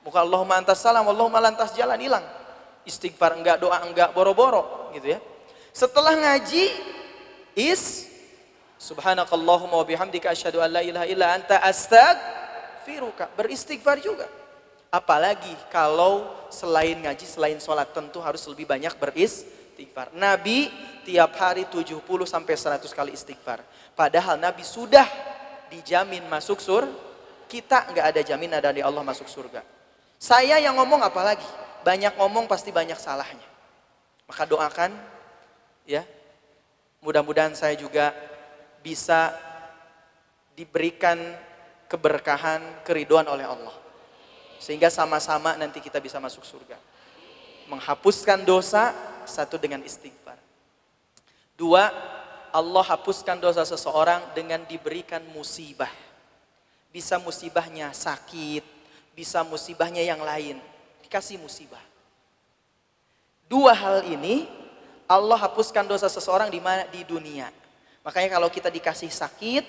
[0.01, 2.25] Bukan Allahumma antas salam Allahumma lantas jalan hilang.
[2.89, 5.21] Istighfar enggak doa enggak boro-boro gitu ya.
[5.71, 6.73] Setelah ngaji
[7.55, 8.09] is
[8.81, 13.29] subhanakallahumma wa bihamdika asyhadu an la ilaha illa anta astaghfiruka.
[13.37, 14.27] Beristighfar juga.
[14.91, 20.11] Apalagi kalau selain ngaji, selain sholat tentu harus lebih banyak beristighfar.
[20.19, 20.67] Nabi
[21.07, 23.63] tiap hari 70 sampai 100 kali istighfar.
[23.95, 25.07] Padahal Nabi sudah
[25.71, 26.83] dijamin masuk sur,
[27.47, 29.80] kita nggak ada jaminan dari Allah masuk surga.
[30.21, 31.49] Saya yang ngomong apalagi,
[31.81, 33.49] banyak ngomong pasti banyak salahnya.
[34.29, 34.93] Maka doakan
[35.89, 36.05] ya.
[37.01, 38.13] Mudah-mudahan saya juga
[38.85, 39.33] bisa
[40.53, 41.17] diberikan
[41.89, 43.73] keberkahan, keriduan oleh Allah.
[44.61, 46.77] Sehingga sama-sama nanti kita bisa masuk surga.
[47.73, 48.93] Menghapuskan dosa,
[49.25, 50.37] satu dengan istighfar.
[51.57, 51.89] Dua,
[52.53, 55.89] Allah hapuskan dosa seseorang dengan diberikan musibah.
[56.93, 58.80] Bisa musibahnya sakit,
[59.15, 60.59] bisa musibahnya yang lain.
[61.05, 61.83] Dikasih musibah.
[63.51, 64.47] Dua hal ini
[65.11, 67.51] Allah hapuskan dosa seseorang di mana di dunia.
[68.07, 69.65] Makanya kalau kita dikasih sakit,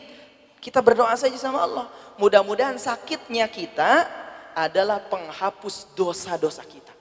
[0.61, 1.89] kita berdoa saja sama Allah.
[2.21, 4.05] Mudah-mudahan sakitnya kita
[4.53, 6.93] adalah penghapus dosa-dosa kita.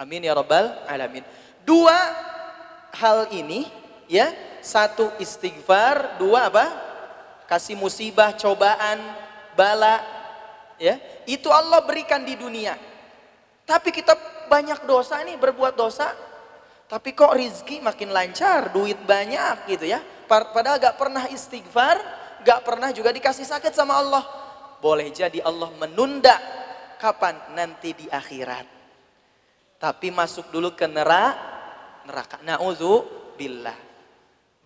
[0.00, 1.20] Amin ya rabbal alamin.
[1.62, 1.94] Dua
[2.96, 3.68] hal ini
[4.08, 4.32] ya,
[4.64, 6.66] satu istighfar, dua apa?
[7.44, 8.98] Kasih musibah, cobaan,
[9.52, 10.00] bala
[10.82, 10.98] ya.
[11.22, 12.74] Itu Allah berikan di dunia.
[13.62, 14.18] Tapi kita
[14.50, 16.10] banyak dosa nih, berbuat dosa.
[16.90, 20.02] Tapi kok rizki makin lancar, duit banyak gitu ya.
[20.26, 21.96] Padahal gak pernah istighfar,
[22.42, 24.42] gak pernah juga dikasih sakit sama Allah
[24.82, 26.34] boleh jadi Allah menunda
[26.98, 27.54] kapan?
[27.54, 28.66] Nanti di akhirat.
[29.78, 31.54] Tapi masuk dulu ke neraka.
[32.02, 32.42] neraka.
[32.42, 33.06] Nauzu
[33.38, 33.78] billah.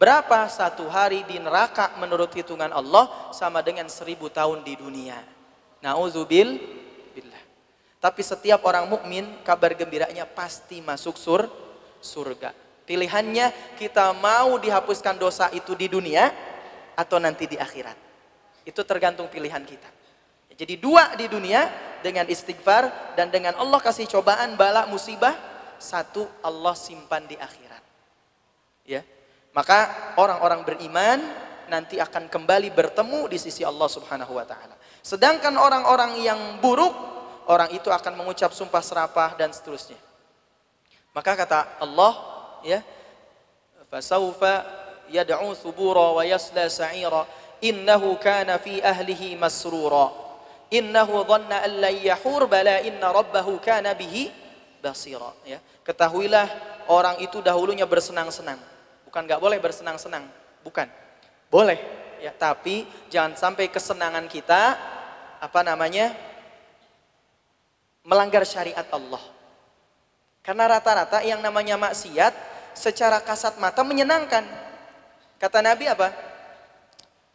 [0.00, 5.35] Berapa satu hari di neraka menurut hitungan Allah sama dengan seribu tahun di dunia.
[5.86, 6.58] Nauzubil
[7.14, 7.42] billah.
[8.02, 11.46] Tapi setiap orang mukmin kabar gembiranya pasti masuk sur
[12.02, 12.50] surga.
[12.86, 16.34] Pilihannya kita mau dihapuskan dosa itu di dunia
[16.98, 17.94] atau nanti di akhirat.
[18.66, 19.86] Itu tergantung pilihan kita.
[20.56, 21.68] Jadi dua di dunia
[22.00, 25.34] dengan istighfar dan dengan Allah kasih cobaan, bala, musibah.
[25.76, 27.84] Satu Allah simpan di akhirat.
[28.88, 29.04] Ya.
[29.52, 31.20] Maka orang-orang beriman
[31.68, 34.75] nanti akan kembali bertemu di sisi Allah Subhanahu wa taala.
[35.06, 36.90] Sedangkan orang-orang yang buruk,
[37.46, 39.94] orang itu akan mengucap sumpah serapah dan seterusnya.
[41.14, 42.12] Maka kata Allah,
[42.66, 42.82] ya,
[43.86, 44.66] fasaufa
[45.06, 47.22] yad'u thubura wa yasla sa'ira
[47.62, 50.10] innahu kana fi ahlihi masrura
[50.74, 54.34] innahu dhanna an lan yahur bala inna rabbahu kana bihi
[54.82, 55.62] basira ya.
[55.86, 56.50] Ketahuilah
[56.90, 58.58] orang itu dahulunya bersenang-senang.
[59.06, 60.26] Bukan nggak boleh bersenang-senang,
[60.66, 60.90] bukan.
[61.46, 61.78] Boleh
[62.18, 64.74] ya, tapi jangan sampai kesenangan kita
[65.40, 66.14] apa namanya?
[68.06, 69.20] melanggar syariat Allah.
[70.46, 72.30] Karena rata-rata yang namanya maksiat
[72.70, 74.46] secara kasat mata menyenangkan.
[75.42, 76.14] Kata Nabi apa?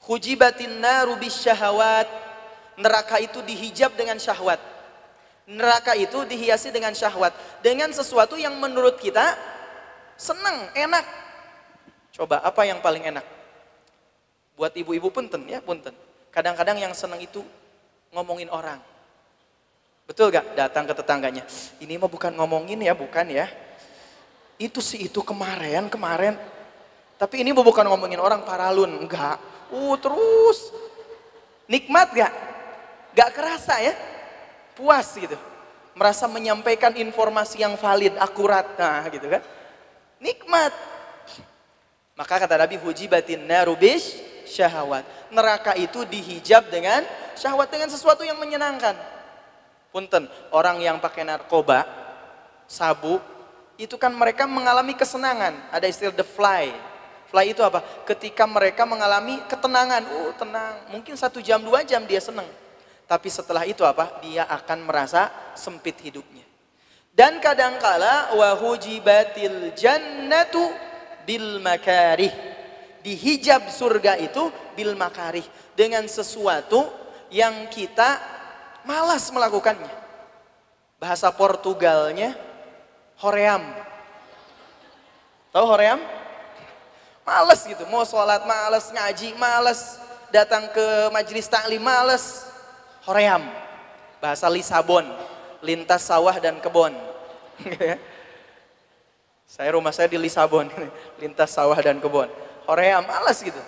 [0.08, 2.08] Hujibatin naru syahwat.
[2.80, 4.58] Neraka itu dihijab dengan syahwat.
[5.44, 7.36] Neraka itu dihiasi dengan syahwat.
[7.60, 9.36] Dengan sesuatu yang menurut kita
[10.16, 11.04] senang, enak.
[12.16, 13.28] Coba apa yang paling enak?
[14.56, 15.92] Buat ibu-ibu punten ya, punten.
[16.32, 17.44] Kadang-kadang yang senang itu
[18.12, 18.80] ngomongin orang.
[20.06, 20.56] Betul gak?
[20.56, 21.44] Datang ke tetangganya.
[21.80, 23.48] Ini mah bukan ngomongin ya, bukan ya.
[24.60, 26.36] Itu sih itu kemarin, kemarin.
[27.16, 29.08] Tapi ini bukan ngomongin orang paralun.
[29.08, 29.40] Enggak.
[29.72, 30.76] Uh, terus.
[31.72, 32.34] Nikmat gak?
[33.16, 33.96] Gak kerasa ya?
[34.76, 35.38] puas gitu.
[35.94, 38.66] Merasa menyampaikan informasi yang valid, akurat.
[38.80, 39.44] Nah gitu kan.
[40.18, 40.74] Nikmat.
[42.16, 45.08] Maka kata Nabi hujibatin narubish syahwat.
[45.32, 47.08] Neraka itu dihijab dengan
[47.40, 49.00] syahwat dengan sesuatu yang menyenangkan.
[49.92, 51.88] Punten, orang yang pakai narkoba,
[52.68, 53.20] sabu,
[53.80, 55.72] itu kan mereka mengalami kesenangan.
[55.72, 56.72] Ada istilah the fly.
[57.32, 57.80] Fly itu apa?
[58.04, 60.04] Ketika mereka mengalami ketenangan.
[60.12, 62.48] Oh tenang, mungkin satu jam, dua jam dia senang.
[63.08, 64.24] Tapi setelah itu apa?
[64.24, 65.28] Dia akan merasa
[65.58, 66.48] sempit hidupnya.
[67.12, 70.72] Dan kadangkala wahujibatil jannatu
[71.28, 72.32] bil makarih.
[73.02, 76.86] Dihijab surga itu bil makarih dengan sesuatu
[77.34, 78.22] yang kita
[78.86, 79.90] malas melakukannya.
[81.02, 82.38] Bahasa Portugalnya
[83.18, 83.66] hoream.
[85.50, 86.00] Tahu hoream?
[87.22, 90.02] Males gitu, mau sholat males, ngaji males,
[90.34, 92.50] datang ke majelis taklim males,
[93.06, 93.42] Hoream.
[94.22, 95.06] Bahasa Lisabon,
[95.66, 96.94] lintas sawah dan kebun.
[99.54, 100.70] saya rumah saya di Lisabon,
[101.22, 101.98] lintas sawah dan
[102.70, 103.60] Hoream, malas gitu.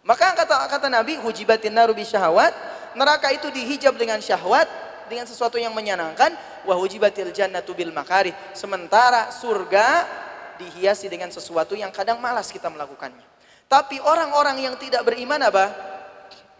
[0.00, 2.56] Maka kata kata Nabi, hujibatin naru syahwat,
[2.96, 4.66] neraka itu dihijab dengan syahwat,
[5.12, 6.32] dengan sesuatu yang menyenangkan,
[6.64, 8.32] wa hujibatil jannatu bil makari.
[8.56, 10.08] Sementara surga
[10.56, 13.24] dihiasi dengan sesuatu yang kadang malas kita melakukannya.
[13.70, 15.90] Tapi orang-orang yang tidak beriman apa?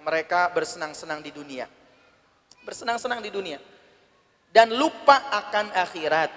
[0.01, 1.68] mereka bersenang-senang di dunia.
[2.64, 3.59] Bersenang-senang di dunia.
[4.51, 6.30] Dan lupa akan akhirat.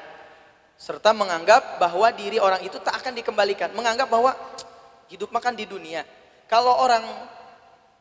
[0.76, 3.72] Serta menganggap bahwa diri orang itu tak akan dikembalikan.
[3.72, 4.36] Menganggap bahwa
[5.10, 6.06] hidup makan di dunia.
[6.47, 7.04] Kalau orang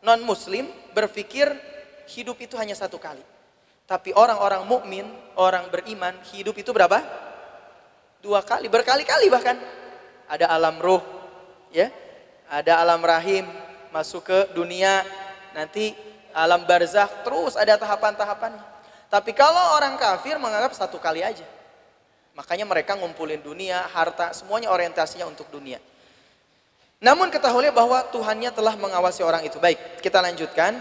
[0.03, 1.51] non muslim berpikir
[2.11, 3.23] hidup itu hanya satu kali.
[3.87, 7.03] Tapi orang-orang mukmin, orang beriman, hidup itu berapa?
[8.23, 9.59] Dua kali, berkali-kali bahkan.
[10.31, 11.03] Ada alam roh,
[11.75, 11.91] ya.
[12.49, 13.45] Ada alam rahim,
[13.93, 15.05] masuk ke dunia
[15.53, 15.93] nanti
[16.33, 18.65] alam barzakh terus ada tahapan-tahapannya.
[19.13, 21.45] Tapi kalau orang kafir menganggap satu kali aja.
[22.33, 25.77] Makanya mereka ngumpulin dunia, harta, semuanya orientasinya untuk dunia.
[27.03, 29.59] Namun ketahuilah bahwa Tuhannya telah mengawasi orang itu.
[29.59, 30.79] Baik, kita lanjutkan.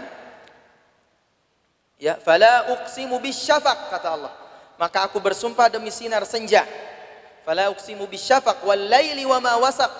[1.98, 4.32] Ya, fala uqsimu bisyafaq kata Allah.
[4.78, 6.62] Maka aku bersumpah demi sinar senja.
[7.42, 9.90] Fala uqsimu bisyafaq wal laili wa ma wasaq.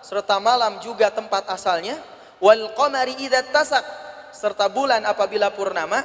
[0.00, 2.00] Serta malam juga tempat asalnya.
[2.40, 3.84] Wal qamari idza tasaq
[4.32, 6.04] serta bulan apabila purnama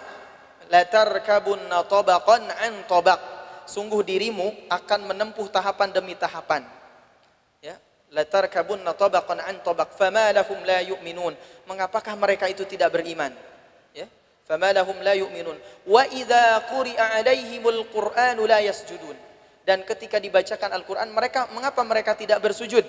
[0.72, 3.20] latarkabunna tabaqan an tabaq
[3.68, 6.64] sungguh dirimu akan menempuh tahapan demi tahapan
[8.12, 11.34] latarkabunna tabaqan an tabaq fama lahum la yu'minun.
[11.66, 13.32] Mengapakah mereka itu tidak beriman?
[13.96, 14.06] Ya?
[14.44, 15.56] Fama lahum la yu'minun.
[15.88, 19.16] Wa idza quri'a alaihimul qur'anu la yasjudun.
[19.62, 22.84] Dan ketika dibacakan Al-Qur'an mereka mengapa mereka tidak bersujud?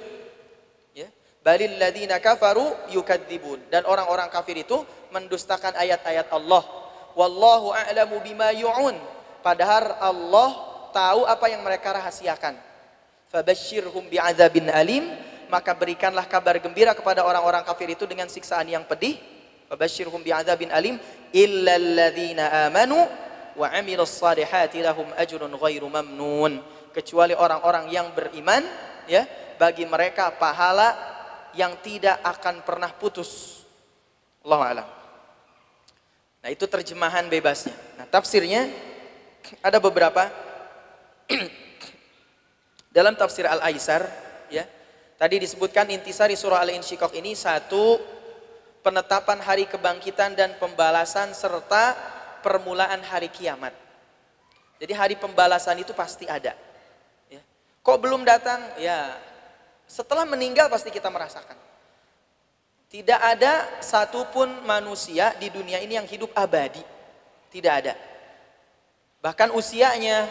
[0.96, 1.06] Ya?
[1.44, 4.80] Balil ladina kafaru yukadzibun dan orang-orang kafir itu
[5.14, 6.64] mendustakan ayat-ayat Allah.
[7.12, 8.96] Wallahu a'lamu bima yu'un.
[9.44, 10.50] Padahal Allah
[10.96, 12.71] tahu apa yang mereka rahasiakan.
[13.32, 15.08] Fabashshirhum bi'adzabin alim,
[15.48, 19.16] maka berikanlah kabar gembira kepada orang-orang kafir itu dengan siksaan yang pedih.
[19.72, 21.00] Fabashshirhum bi'adzabin alim
[21.32, 23.00] illa alladhina amanu
[23.56, 26.60] wa 'amilus salihati lahum ajrun ghairu mamnun.
[26.92, 28.60] Kecuali orang-orang yang beriman,
[29.08, 29.24] ya,
[29.56, 30.92] bagi mereka pahala
[31.56, 33.64] yang tidak akan pernah putus.
[34.44, 34.88] Allah alam.
[36.42, 37.72] Nah itu terjemahan bebasnya.
[37.96, 38.68] Nah tafsirnya
[39.62, 40.28] ada beberapa
[42.92, 44.06] dalam tafsir Al-Aisar
[44.52, 44.68] ya.
[45.16, 47.98] Tadi disebutkan intisari surah Al-Insyiqaq ini satu
[48.84, 51.96] penetapan hari kebangkitan dan pembalasan serta
[52.44, 53.72] permulaan hari kiamat.
[54.76, 56.52] Jadi hari pembalasan itu pasti ada.
[57.30, 57.40] Ya.
[57.80, 58.58] Kok belum datang?
[58.82, 59.14] Ya
[59.92, 61.54] setelah meninggal pasti kita merasakan.
[62.88, 66.80] Tidak ada satupun manusia di dunia ini yang hidup abadi.
[67.52, 67.96] Tidak ada.
[69.20, 70.28] Bahkan usianya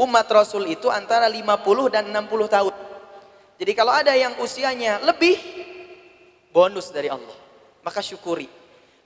[0.00, 2.74] umat Rasul itu antara 50 dan 60 tahun.
[3.56, 5.40] Jadi kalau ada yang usianya lebih,
[6.52, 7.36] bonus dari Allah.
[7.80, 8.48] Maka syukuri.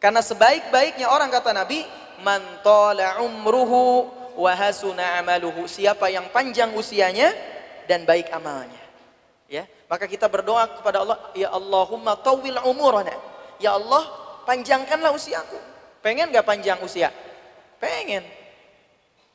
[0.01, 1.85] Karena sebaik-baiknya orang kata Nabi,
[2.25, 5.69] man tala umruhu wa hasuna amaluhu.
[5.69, 7.31] Siapa yang panjang usianya
[7.87, 8.81] dan baik amalnya.
[9.51, 13.13] Ya, maka kita berdoa kepada Allah, ya Allahumma tawil umurana.
[13.59, 14.07] Ya Allah,
[14.47, 15.59] panjangkanlah usiaku.
[16.01, 17.13] Pengen gak panjang usia?
[17.83, 18.25] Pengen.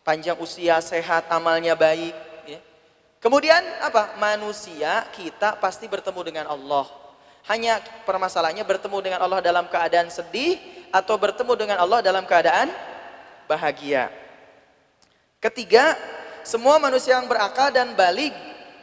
[0.06, 2.14] Panjang usia, sehat, amalnya baik.
[2.46, 2.62] Ya.
[3.18, 4.14] Kemudian apa?
[4.22, 6.86] Manusia kita pasti bertemu dengan Allah.
[7.50, 10.62] Hanya permasalahannya bertemu dengan Allah dalam keadaan sedih
[10.94, 12.70] atau bertemu dengan Allah dalam keadaan
[13.50, 14.14] bahagia.
[15.42, 15.98] Ketiga,
[16.46, 18.34] semua manusia yang berakal dan balik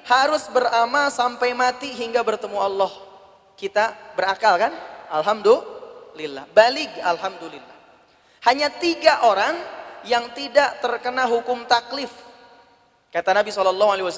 [0.02, 2.90] harus beramal sampai mati hingga bertemu Allah.
[3.54, 4.74] Kita berakal kan?
[5.22, 6.50] Alhamdulillah.
[6.50, 7.78] Balik, alhamdulillah.
[8.42, 12.10] Hanya tiga orang yang tidak terkena hukum taklif.
[13.12, 14.08] Kata Nabi SAW,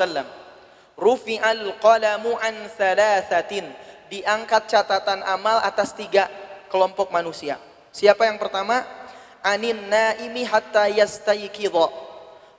[0.95, 3.67] Rufi'al qalamu an thalathatin.
[4.07, 6.31] Diangkat catatan amal atas tiga
[6.71, 7.59] kelompok manusia.
[7.91, 8.85] Siapa yang pertama?
[9.43, 11.87] Anin naimi hatta yastayqidha.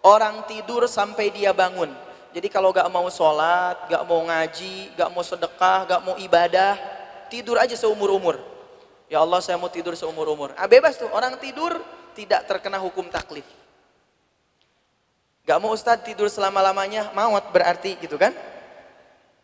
[0.05, 1.89] Orang tidur sampai dia bangun.
[2.36, 6.76] Jadi kalau gak mau sholat, gak mau ngaji, gak mau sedekah, gak mau ibadah,
[7.32, 8.38] tidur aja seumur-umur.
[9.07, 10.51] Ya Allah saya mau tidur seumur-umur.
[10.59, 11.80] Ah, bebas tuh, orang tidur
[12.16, 13.43] tidak terkena hukum taklif.
[15.45, 18.34] Gak mau Ustadz tidur selama-lamanya, maut berarti gitu kan.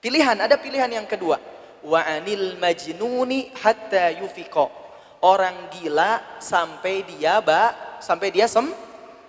[0.02, 1.38] Pilihan, ada pilihan yang kedua.
[1.86, 4.74] Wa anil majnuni hatta yufiko.
[5.22, 8.66] Orang gila sampai dia ba, sampai dia sem,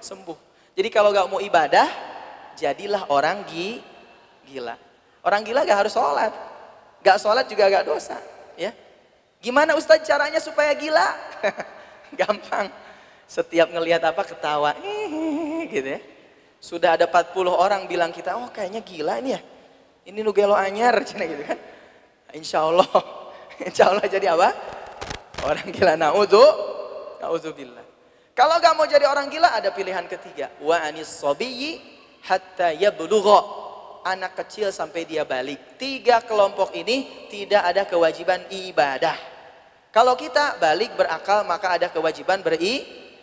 [0.01, 0.39] sembuh.
[0.73, 1.85] Jadi kalau gak mau ibadah,
[2.57, 4.81] jadilah orang gila.
[5.21, 6.33] Orang gila gak harus sholat.
[7.05, 8.17] Gak sholat juga gak dosa.
[8.57, 8.73] Ya.
[9.45, 11.05] Gimana Ustadz caranya supaya gila?
[12.19, 12.73] Gampang.
[13.27, 14.77] Setiap ngelihat apa ketawa.
[15.73, 16.01] gitu ya.
[16.63, 19.41] Sudah ada 40 orang bilang kita, oh kayaknya gila ini ya.
[20.07, 21.03] Ini nugelo anyar.
[21.07, 21.59] gitu kan.
[22.35, 22.89] Insya Allah.
[23.69, 24.49] Insya Allah jadi apa?
[25.43, 25.99] Orang gila.
[25.99, 26.45] Na'udhu.
[27.23, 27.85] Na'udzubillah.
[28.33, 30.49] Kalau gak mau jadi orang gila ada pilihan ketiga.
[30.65, 31.85] Wa anis sobiyyi
[32.25, 33.63] hatta yablugha
[34.03, 35.79] anak kecil sampai dia balik.
[35.79, 39.15] Tiga kelompok ini tidak ada kewajiban ibadah.
[39.93, 42.41] Kalau kita balik berakal maka ada kewajiban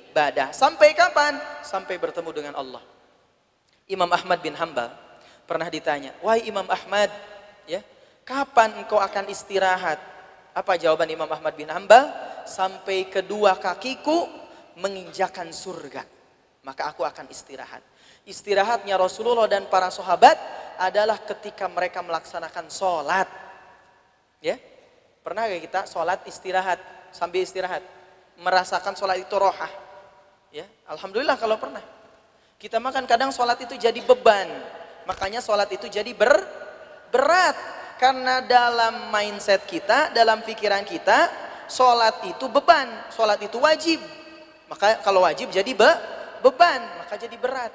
[0.10, 0.50] beribadah.
[0.52, 1.38] Sampai kapan?
[1.62, 2.82] Sampai bertemu dengan Allah.
[3.86, 4.90] Imam Ahmad bin Hambal
[5.46, 7.10] pernah ditanya, "Wahai Imam Ahmad,
[7.66, 7.82] ya,
[8.26, 9.98] kapan engkau akan istirahat?"
[10.54, 12.10] Apa jawaban Imam Ahmad bin Hambal?
[12.46, 14.26] Sampai kedua kakiku
[14.78, 16.06] menginjakan surga,
[16.66, 17.86] maka aku akan istirahat
[18.30, 20.38] istirahatnya Rasulullah dan para sahabat
[20.78, 23.26] adalah ketika mereka melaksanakan sholat.
[24.40, 24.56] Ya,
[25.26, 26.78] pernah gak kita sholat istirahat
[27.10, 27.82] sambil istirahat,
[28.38, 29.89] merasakan sholat itu rohah.
[30.50, 31.82] Ya, alhamdulillah kalau pernah.
[32.60, 34.50] Kita makan kadang sholat itu jadi beban,
[35.08, 36.44] makanya sholat itu jadi ber,
[37.08, 37.56] berat
[38.02, 41.32] karena dalam mindset kita, dalam pikiran kita,
[41.72, 44.02] sholat itu beban, sholat itu wajib.
[44.68, 45.88] Maka kalau wajib jadi be,
[46.44, 47.72] beban, maka jadi berat.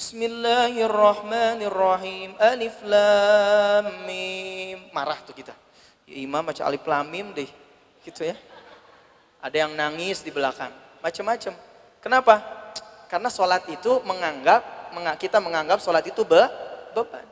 [0.00, 2.32] Bismillahirrahmanirrahim.
[2.40, 4.88] Alif lam mim.
[4.96, 5.52] Marah tuh kita.
[6.08, 7.52] Ya, imam baca alif lam mim deh.
[8.00, 8.32] Gitu ya.
[9.44, 10.72] Ada yang nangis di belakang.
[11.04, 11.52] Macam-macam.
[12.00, 12.40] Kenapa?
[13.06, 16.40] Karena sholat itu menganggap, kita menganggap sholat itu be,
[16.96, 17.26] beban.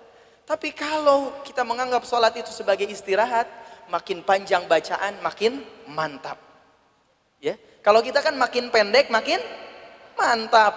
[0.48, 3.48] Tapi kalau kita menganggap sholat itu sebagai istirahat,
[3.88, 6.40] makin panjang bacaan, makin mantap.
[7.40, 9.40] Ya, kalau kita kan makin pendek, makin
[10.16, 10.74] mantap.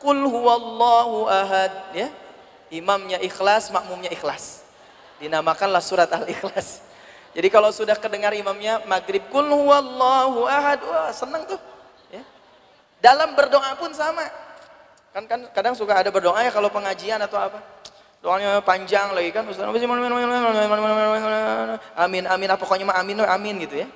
[0.00, 2.08] Kul huwallahu ahad ya.
[2.70, 4.62] Imamnya ikhlas, makmumnya ikhlas.
[5.18, 6.80] Dinamakanlah surat Al-Ikhlas.
[7.30, 11.60] Jadi kalau sudah kedengar imamnya maghrib kul huwallahu ahad, wah senang tuh.
[13.00, 14.28] Dalam berdoa pun sama.
[15.10, 17.58] Kan kan kadang suka ada berdoa ya kalau pengajian atau apa.
[18.20, 19.48] Doanya panjang lagi kan
[21.96, 23.88] Amin amin apa pokoknya mah amin amin gitu ya.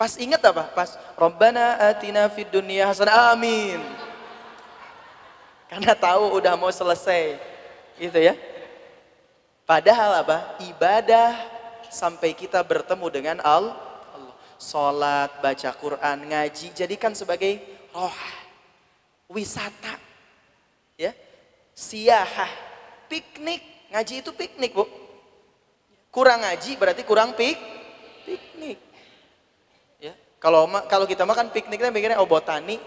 [0.00, 0.72] Pas ingat apa?
[0.72, 3.78] Pas Rabbana atina fid dunya hasanah amin.
[5.68, 7.36] Karena tahu udah mau selesai.
[8.00, 8.34] Gitu ya.
[9.68, 10.58] Padahal apa?
[10.64, 11.36] Ibadah
[11.92, 13.76] sampai kita bertemu dengan Allah.
[14.54, 18.18] Salat, baca Quran, ngaji, jadikan sebagai roh
[19.30, 19.96] wisata.
[20.98, 21.14] Ya.
[21.74, 22.50] Siahah,
[23.06, 23.62] piknik.
[23.94, 24.84] Ngaji itu piknik, Bu.
[26.10, 27.58] Kurang ngaji berarti kurang pik
[28.22, 28.78] piknik.
[29.98, 30.14] Ya.
[30.38, 32.78] Kalau kalau kita makan pikniknya mikirnya oh botani,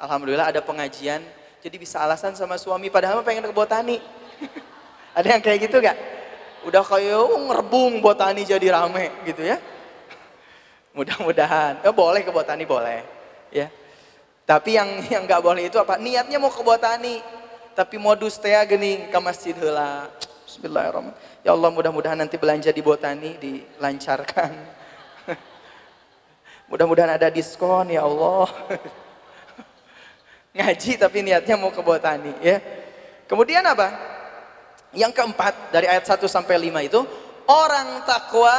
[0.00, 1.20] Alhamdulillah ada pengajian,
[1.60, 4.00] jadi bisa alasan sama suami padahal pengen ke botani.
[5.18, 5.92] ada yang kayak gitu gak?
[6.64, 9.60] Udah kayak oh, ngerbung botani jadi rame gitu ya.
[10.90, 11.86] Mudah-mudahan.
[11.86, 13.06] Oh, boleh ke botani boleh.
[13.54, 13.70] Ya.
[14.42, 15.94] Tapi yang yang nggak boleh itu apa?
[15.94, 17.22] Niatnya mau ke botani,
[17.78, 20.10] tapi modus teh gini ke masjid heula.
[20.50, 21.46] Bismillahirrahmanirrahim.
[21.46, 24.50] Ya Allah mudah-mudahan nanti belanja di botani dilancarkan.
[26.70, 28.50] mudah-mudahan ada diskon ya Allah.
[30.58, 32.58] Ngaji tapi niatnya mau ke botani ya.
[33.30, 33.94] Kemudian apa?
[34.90, 36.98] Yang keempat dari ayat 1 sampai 5 itu
[37.46, 38.58] orang takwa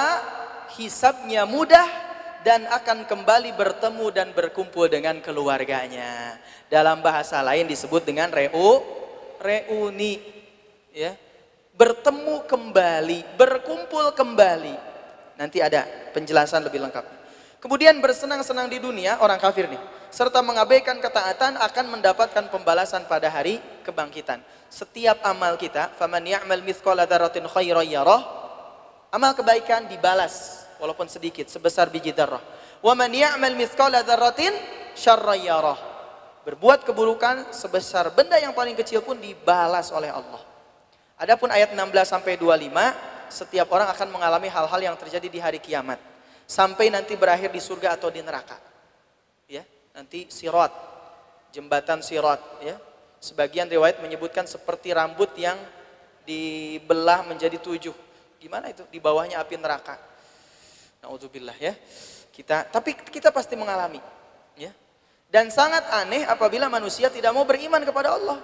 [0.80, 2.11] hisabnya mudah
[2.42, 6.38] dan akan kembali bertemu dan berkumpul dengan keluarganya.
[6.68, 8.82] Dalam bahasa lain disebut dengan reu,
[9.42, 10.18] reuni.
[10.92, 11.14] Ya.
[11.78, 14.76] Bertemu kembali, berkumpul kembali.
[15.38, 17.06] Nanti ada penjelasan lebih lengkap.
[17.62, 23.62] Kemudian bersenang-senang di dunia orang kafir nih, serta mengabaikan ketaatan akan mendapatkan pembalasan pada hari
[23.86, 24.42] kebangkitan.
[24.66, 28.22] Setiap amal kita, faman ya'mal mithqala dzarratin khairan yarah,
[29.14, 32.42] amal kebaikan dibalas walaupun sedikit sebesar biji darah.
[32.82, 34.52] Wa man ya'mal mithqala dzarratin
[34.98, 35.78] syarra yarah.
[36.42, 40.42] Berbuat keburukan sebesar benda yang paling kecil pun dibalas oleh Allah.
[41.22, 42.74] Adapun ayat 16 sampai 25,
[43.30, 46.02] setiap orang akan mengalami hal-hal yang terjadi di hari kiamat
[46.52, 48.60] sampai nanti berakhir di surga atau di neraka.
[49.48, 49.64] Ya,
[49.96, 50.74] nanti sirat,
[51.56, 52.76] jembatan sirat, ya.
[53.22, 55.56] Sebagian riwayat menyebutkan seperti rambut yang
[56.26, 57.94] dibelah menjadi tujuh.
[58.42, 58.82] Gimana itu?
[58.90, 60.11] Di bawahnya api neraka.
[61.02, 61.74] Nauzubillah ya.
[62.32, 64.00] Kita tapi kita pasti mengalami
[64.56, 64.72] ya.
[65.32, 68.40] Dan sangat aneh apabila manusia tidak mau beriman kepada Allah.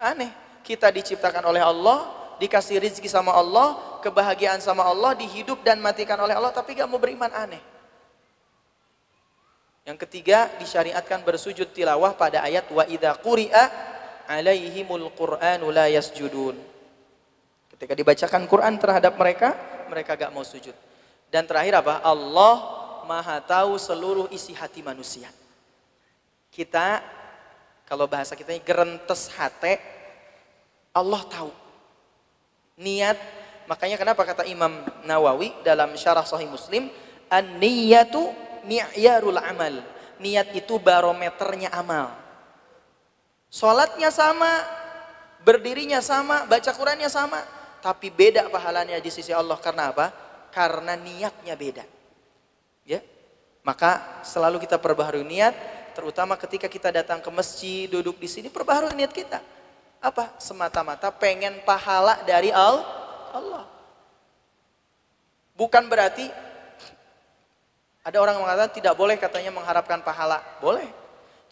[0.00, 0.30] Aneh.
[0.64, 2.08] Kita diciptakan oleh Allah,
[2.38, 7.00] dikasih rizki sama Allah, kebahagiaan sama Allah, dihidup dan matikan oleh Allah, tapi gak mau
[7.00, 7.60] beriman aneh.
[9.88, 13.64] Yang ketiga, disyariatkan bersujud tilawah pada ayat wa idza quri'a
[14.28, 16.56] alaihimul qur'anu la yasjudun.
[17.72, 19.56] Ketika dibacakan Quran terhadap mereka,
[19.88, 20.87] mereka gak mau sujud.
[21.28, 22.00] Dan terakhir apa?
[22.00, 22.54] Allah
[23.04, 25.28] maha tahu seluruh isi hati manusia.
[26.48, 27.04] Kita,
[27.84, 29.76] kalau bahasa kita ini gerentes hati,
[30.92, 31.52] Allah tahu.
[32.80, 33.16] Niat,
[33.68, 36.88] makanya kenapa kata Imam Nawawi dalam syarah sahih muslim,
[37.28, 38.32] An-niyatu
[38.64, 39.84] mi'yarul amal.
[40.18, 42.16] Niat itu barometernya amal.
[43.48, 44.64] Sholatnya sama,
[45.44, 47.40] berdirinya sama, baca Qurannya sama.
[47.78, 49.56] Tapi beda pahalanya di sisi Allah.
[49.60, 50.10] Karena apa?
[50.58, 51.86] Karena niatnya beda.
[52.82, 52.98] Ya.
[53.62, 55.54] Maka selalu kita perbaharui niat,
[55.94, 59.38] terutama ketika kita datang ke masjid, duduk di sini perbaharui niat kita.
[60.02, 60.34] Apa?
[60.42, 63.70] Semata-mata pengen pahala dari Allah.
[65.54, 66.26] Bukan berarti
[68.02, 70.42] ada orang mengatakan tidak boleh katanya mengharapkan pahala.
[70.58, 70.90] Boleh.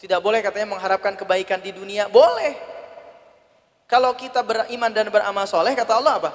[0.03, 2.11] Tidak boleh katanya mengharapkan kebaikan di dunia.
[2.11, 2.59] Boleh.
[3.87, 6.31] Kalau kita beriman dan beramal soleh, kata Allah apa?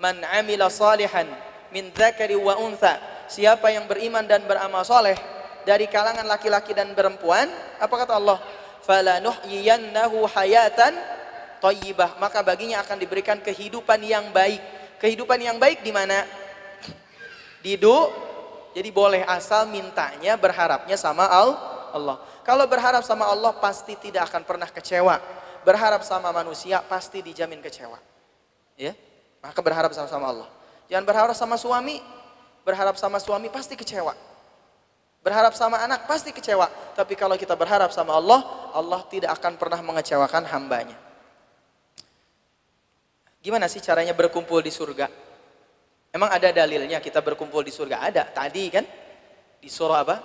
[0.00, 1.28] Man amila salihan
[1.74, 2.98] min dzakari wa untha.
[3.30, 5.14] Siapa yang beriman dan beramal soleh
[5.62, 7.46] dari kalangan laki-laki dan perempuan,
[7.78, 8.38] apa kata Allah?
[8.82, 10.96] Falanuhyiyannahu hayatan
[11.60, 12.18] thayyibah.
[12.18, 14.58] Maka baginya akan diberikan kehidupan yang baik.
[14.98, 16.24] Kehidupan yang baik di mana?
[17.60, 17.76] Di
[18.70, 22.18] Jadi boleh asal mintanya berharapnya sama Allah.
[22.46, 25.20] Kalau berharap sama Allah pasti tidak akan pernah kecewa.
[25.60, 28.00] Berharap sama manusia pasti dijamin kecewa.
[28.80, 28.96] Ya?
[29.44, 30.48] Maka berharap sama-sama Allah.
[30.90, 32.02] Jangan berharap sama suami,
[32.66, 34.10] berharap sama suami pasti kecewa.
[35.22, 36.66] Berharap sama anak pasti kecewa.
[36.98, 38.42] Tapi kalau kita berharap sama Allah,
[38.74, 40.98] Allah tidak akan pernah mengecewakan hambanya.
[43.40, 45.06] Gimana sih caranya berkumpul di surga?
[46.10, 48.02] Emang ada dalilnya kita berkumpul di surga?
[48.10, 48.22] Ada.
[48.32, 48.84] Tadi kan
[49.62, 50.16] di surah apa?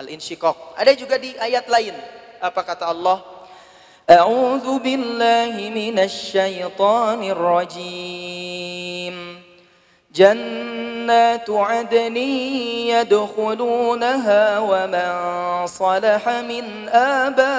[0.00, 0.80] Al-Insyiqaq.
[0.80, 1.94] Ada juga di ayat lain.
[2.42, 3.22] Apa kata Allah?
[4.08, 9.27] A'udzu billahi minasy syaithanir rajim.
[10.18, 12.16] جنات عدن
[12.90, 15.10] يدخلونها ومن
[15.66, 17.56] صلح من آبائهم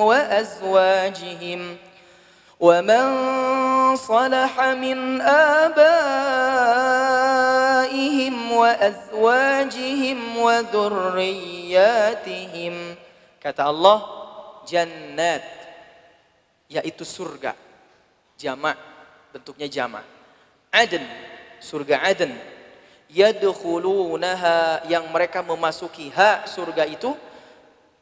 [0.00, 1.76] وأزواجهم
[2.60, 3.06] ومن
[3.96, 5.94] صلح من آبائهم
[8.52, 11.94] وأزواجهم وذرياتهم.
[13.42, 13.98] Kata Allah
[14.62, 15.42] jannat
[16.70, 17.58] yaitu surga
[18.38, 18.91] jamak.
[19.32, 20.04] Bentuknya jama.
[20.68, 21.02] Aden,
[21.58, 22.32] surga Aden.
[23.12, 27.12] Yadkhulunaha yang mereka memasuki ha surga itu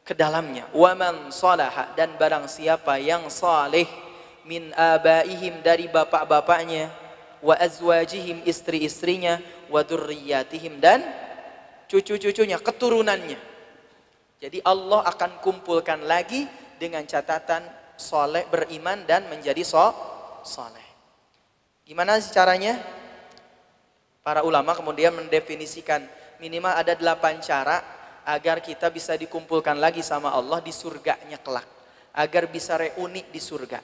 [0.07, 0.67] ke dalamnya.
[0.71, 3.87] Waman salaha dan barang siapa yang saleh
[4.47, 6.91] min abaihim dari bapak-bapaknya
[7.43, 11.03] wa azwajihim istri-istrinya wa dzurriyyatihim dan
[11.91, 13.39] cucu-cucunya keturunannya.
[14.41, 16.47] Jadi Allah akan kumpulkan lagi
[16.81, 17.61] dengan catatan
[17.99, 19.93] soleh beriman dan menjadi so
[20.41, 20.90] soleh.
[21.91, 22.79] Gimana caranya?
[24.23, 25.99] Para ulama kemudian mendefinisikan
[26.39, 27.83] minimal ada delapan cara
[28.23, 31.67] agar kita bisa dikumpulkan lagi sama Allah di surganya kelak.
[32.15, 33.83] Agar bisa reuni di surga.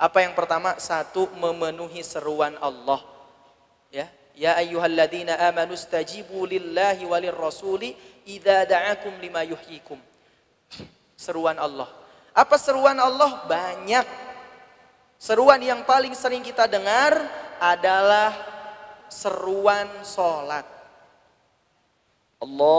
[0.00, 0.80] Apa yang pertama?
[0.80, 3.04] Satu, memenuhi seruan Allah.
[3.92, 7.92] Ya, ya ayyuhalladzina amanu stajibu lillahi walir rasuli
[8.24, 10.00] idza da'akum lima yuhyikum.
[11.12, 11.92] Seruan Allah.
[12.32, 13.44] Apa seruan Allah?
[13.44, 14.32] Banyak.
[15.24, 17.16] Seruan yang paling sering kita dengar
[17.56, 18.36] adalah
[19.08, 20.68] seruan sholat.
[22.44, 22.76] Allahu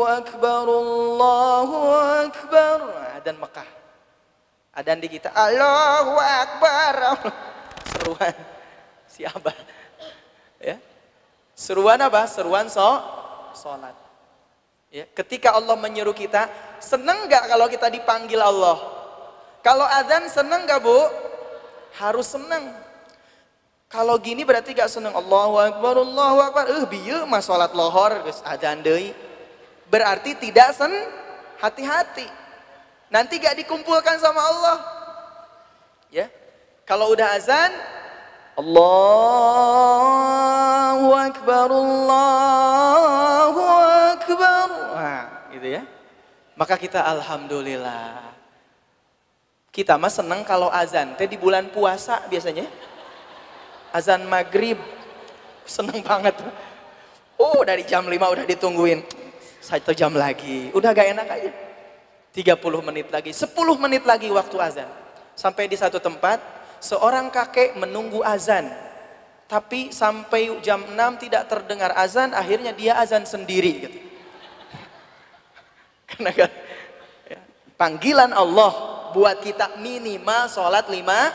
[0.00, 1.76] Akbar, Allahu
[2.24, 2.78] Akbar.
[3.20, 3.68] Adan Mekah.
[4.72, 7.20] Adan di kita, Allahu Akbar.
[7.92, 8.32] Seruan
[9.12, 9.52] siapa?
[10.56, 10.80] Ya.
[11.52, 12.24] Seruan apa?
[12.24, 12.80] Seruan so,
[13.52, 13.92] sholat.
[14.88, 15.04] Ya.
[15.12, 16.48] Ketika Allah menyuruh kita,
[16.80, 18.97] seneng gak kalau kita dipanggil Allah?
[19.62, 20.98] Kalau adan seneng gak bu?
[21.98, 22.70] Harus seneng.
[23.88, 26.68] Kalau gini berarti gak seneng Allahu Akbar, Allahu Akbar.
[26.68, 29.16] Eh bieu mah salat lohor geus adzan deui.
[29.88, 30.92] Berarti tidak sen
[31.58, 32.28] hati-hati.
[33.08, 34.76] Nanti gak dikumpulkan sama Allah.
[36.12, 36.28] Ya.
[36.84, 37.72] Kalau udah azan
[38.60, 38.78] Allahu
[41.16, 43.62] Akbar, Allahu
[44.12, 44.68] Akbar.
[44.96, 45.82] Nah, gitu ya.
[46.58, 48.37] Maka kita alhamdulillah.
[49.78, 52.66] Kita mah seneng kalau azan teh di bulan puasa biasanya.
[53.94, 54.74] Azan maghrib.
[55.62, 56.34] Seneng banget.
[57.38, 59.06] Oh dari jam 5 udah ditungguin.
[59.62, 60.74] Satu jam lagi.
[60.74, 61.50] Udah gak enak aja.
[62.34, 62.58] 30
[62.90, 63.30] menit lagi.
[63.30, 64.90] 10 menit lagi waktu azan.
[65.38, 66.42] Sampai di satu tempat
[66.82, 68.66] seorang kakek menunggu azan.
[69.46, 73.98] Tapi sampai jam 6 tidak terdengar azan akhirnya dia azan sendiri gitu.
[76.10, 76.50] karena kan
[77.30, 77.38] ya,
[77.78, 81.32] panggilan Allah buat kita minimal sholat lima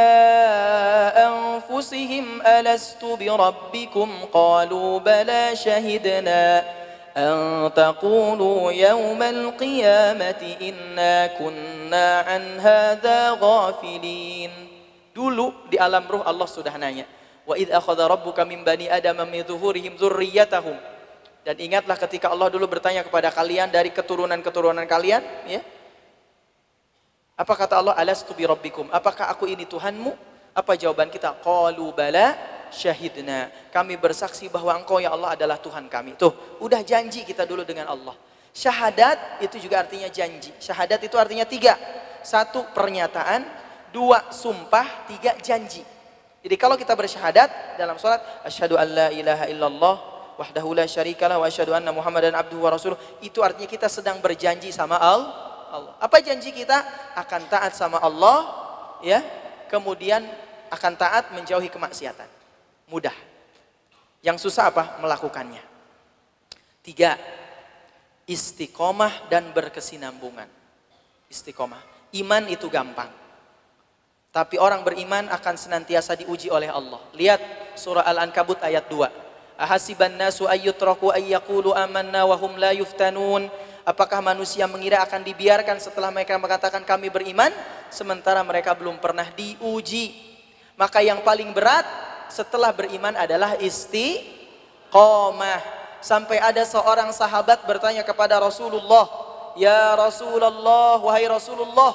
[1.17, 6.65] أنفسهم ألست بربكم؟ قالوا بلى شهدنا
[7.17, 14.51] أن تقولوا يوم القيامة إنا كنا عن هذا غافلين.
[15.17, 16.49] دلو di alam ruh Allah
[17.47, 20.77] وإذ أخذ ربك من بني آدم من ظهورهم ذريتهم
[21.43, 25.61] Dan ingatlah ketika Allah dulu bertanya kepada kalian dari keturunan-keturunan kalian, ya.
[27.35, 27.99] Apa kata Allah?
[27.99, 28.87] Alastu bi rabbikum?
[28.95, 30.15] Apakah aku ini Tuhanmu?
[30.55, 31.35] Apa jawaban kita?
[31.43, 32.39] Qalu bala
[32.71, 33.51] syahidna.
[33.75, 36.15] Kami bersaksi bahwa engkau ya Allah adalah Tuhan kami.
[36.15, 36.31] Tuh,
[36.63, 38.15] udah janji kita dulu dengan Allah.
[38.55, 40.55] Syahadat itu juga artinya janji.
[40.63, 41.75] Syahadat itu artinya tiga.
[42.23, 43.43] Satu, pernyataan.
[43.91, 45.11] Dua, sumpah.
[45.11, 45.83] Tiga, janji.
[46.43, 51.47] Jadi kalau kita bersyahadat dalam sholat, asyhadu an la ilaha illallah wahdahu la syarikalah wa
[51.49, 52.99] asyhadu anna muhammadan abduhu wa rasuluh.
[53.21, 55.97] Itu artinya kita sedang berjanji sama Allah Allah.
[55.97, 56.85] Apa janji kita?
[57.17, 58.45] Akan taat sama Allah,
[59.01, 59.25] ya.
[59.73, 60.21] Kemudian
[60.69, 62.29] akan taat menjauhi kemaksiatan.
[62.93, 63.17] Mudah.
[64.21, 65.01] Yang susah apa?
[65.01, 65.65] Melakukannya.
[66.85, 67.17] Tiga,
[68.29, 70.47] istiqomah dan berkesinambungan.
[71.33, 71.81] Istiqomah.
[72.13, 73.09] Iman itu gampang.
[74.33, 77.01] Tapi orang beriman akan senantiasa diuji oleh Allah.
[77.17, 77.41] Lihat
[77.77, 79.32] surah Al-Ankabut ayat 2.
[79.63, 83.47] Ahasiban nasu ayyutraku ayyakulu amanna wa hum la yuftanun
[83.83, 87.51] Apakah manusia mengira akan dibiarkan setelah mereka mengatakan kami beriman
[87.91, 90.15] sementara mereka belum pernah diuji?
[90.79, 91.83] Maka yang paling berat
[92.31, 94.23] setelah beriman adalah isti
[94.95, 95.83] qamah.
[95.99, 99.07] Sampai ada seorang sahabat bertanya kepada Rasulullah,
[99.59, 101.91] "Ya Rasulullah, wahai Rasulullah,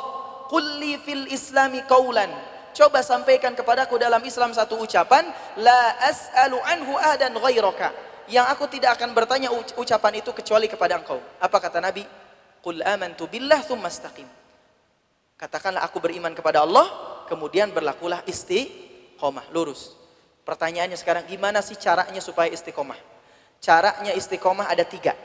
[0.51, 2.31] qulli fil islami qaulan."
[2.77, 5.25] Coba sampaikan kepadaku dalam Islam satu ucapan,
[5.57, 7.89] la as'alu anhu ahadan ghairaka.
[8.29, 11.17] Yang aku tidak akan bertanya ucapan itu kecuali kepada engkau.
[11.41, 12.05] Apa kata Nabi?
[12.61, 14.29] Qul amantu billah thumma istaqim.
[15.41, 16.85] Katakanlah aku beriman kepada Allah,
[17.25, 19.97] kemudian berlakulah istiqomah, lurus.
[20.45, 22.99] Pertanyaannya sekarang, gimana sih caranya supaya istiqomah?
[23.57, 25.17] Caranya istiqomah ada tiga.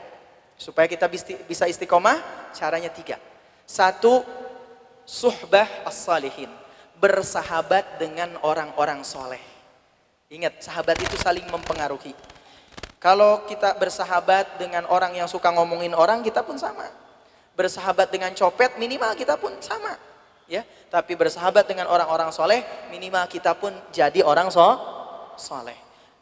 [0.57, 1.05] Supaya kita
[1.45, 2.17] bisa istiqomah,
[2.57, 3.21] caranya tiga.
[3.69, 4.25] Satu,
[5.05, 6.62] suhbah as-salihin.
[7.03, 9.43] Bersahabat dengan orang-orang soleh.
[10.31, 12.15] Ingat, sahabat itu saling mempengaruhi.
[13.03, 16.87] Kalau kita bersahabat dengan orang yang suka ngomongin orang, kita pun sama.
[17.59, 19.99] Bersahabat dengan copet, minimal kita pun sama.
[20.47, 24.63] Ya, tapi bersahabat dengan orang-orang soleh, minimal kita pun jadi orang so
[25.35, 25.75] soleh.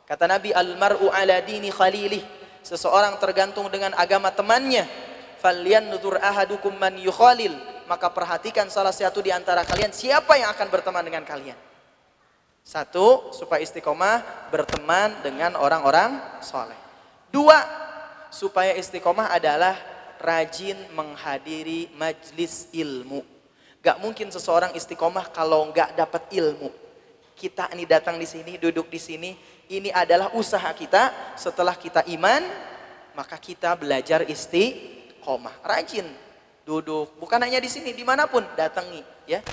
[0.10, 2.26] Kata Nabi, Al-mar'u ala dini khalilih.
[2.66, 4.90] Seseorang tergantung dengan agama temannya.
[5.38, 7.54] Falyan nudur ahadukum man yukhalil.
[7.92, 11.60] Maka perhatikan salah satu di antara kalian, siapa yang akan berteman dengan kalian.
[12.64, 16.80] Satu, supaya istiqomah berteman dengan orang-orang soleh.
[17.36, 17.60] Dua,
[18.32, 19.76] supaya istiqomah adalah
[20.24, 23.28] rajin menghadiri majlis ilmu.
[23.84, 26.72] Gak mungkin seseorang istiqomah kalau gak dapat ilmu
[27.42, 29.34] kita ini datang di sini, duduk di sini,
[29.74, 31.34] ini adalah usaha kita.
[31.34, 32.46] Setelah kita iman,
[33.18, 35.58] maka kita belajar istiqomah.
[35.66, 36.06] Rajin
[36.72, 39.04] duduk, bukan hanya di sini, di mana pun datangi.
[39.28, 39.44] Ya,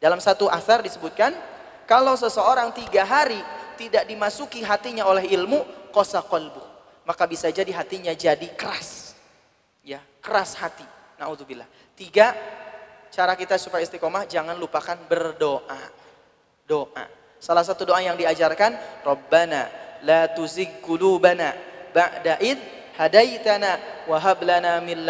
[0.00, 1.36] dalam satu asar disebutkan,
[1.84, 3.38] kalau seseorang tiga hari
[3.76, 6.64] tidak dimasuki hatinya oleh ilmu, kosa kolbu,
[7.04, 9.12] maka bisa jadi hatinya jadi keras.
[9.84, 10.84] Ya, keras hati.
[11.20, 11.68] Naudzubillah.
[11.92, 12.32] Tiga,
[13.12, 15.80] cara kita supaya istiqomah, jangan lupakan berdoa
[16.66, 17.04] doa.
[17.38, 19.70] Salah satu doa yang diajarkan, Rabbana
[20.02, 21.54] la tuzigh qulubana
[21.94, 22.58] ba'da id
[22.98, 25.06] hadaitana wa hab lana min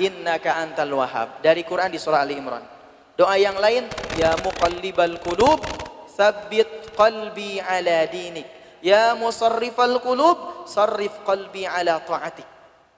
[0.00, 1.42] innaka antal wahhab.
[1.44, 2.64] Dari Quran di surah Ali Imran.
[3.12, 3.84] Doa yang lain,
[4.16, 5.60] ya muqallibal qulub
[6.08, 8.48] tsabbit qalbi ala dinik.
[8.82, 12.48] Ya musarrifal qulub sarrif qalbi ala ta'atik.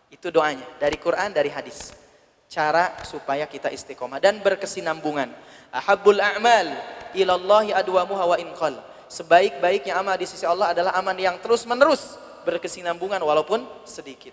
[0.09, 1.93] Itu doanya dari Quran, dari hadis.
[2.47, 5.29] Cara supaya kita istiqomah dan berkesinambungan.
[5.75, 6.71] Ahabul a'mal
[7.13, 8.79] ilallahi adwamuha wa inqal.
[9.11, 12.17] Sebaik-baiknya amal di sisi Allah adalah amal yang terus-menerus
[12.47, 14.33] berkesinambungan walaupun sedikit.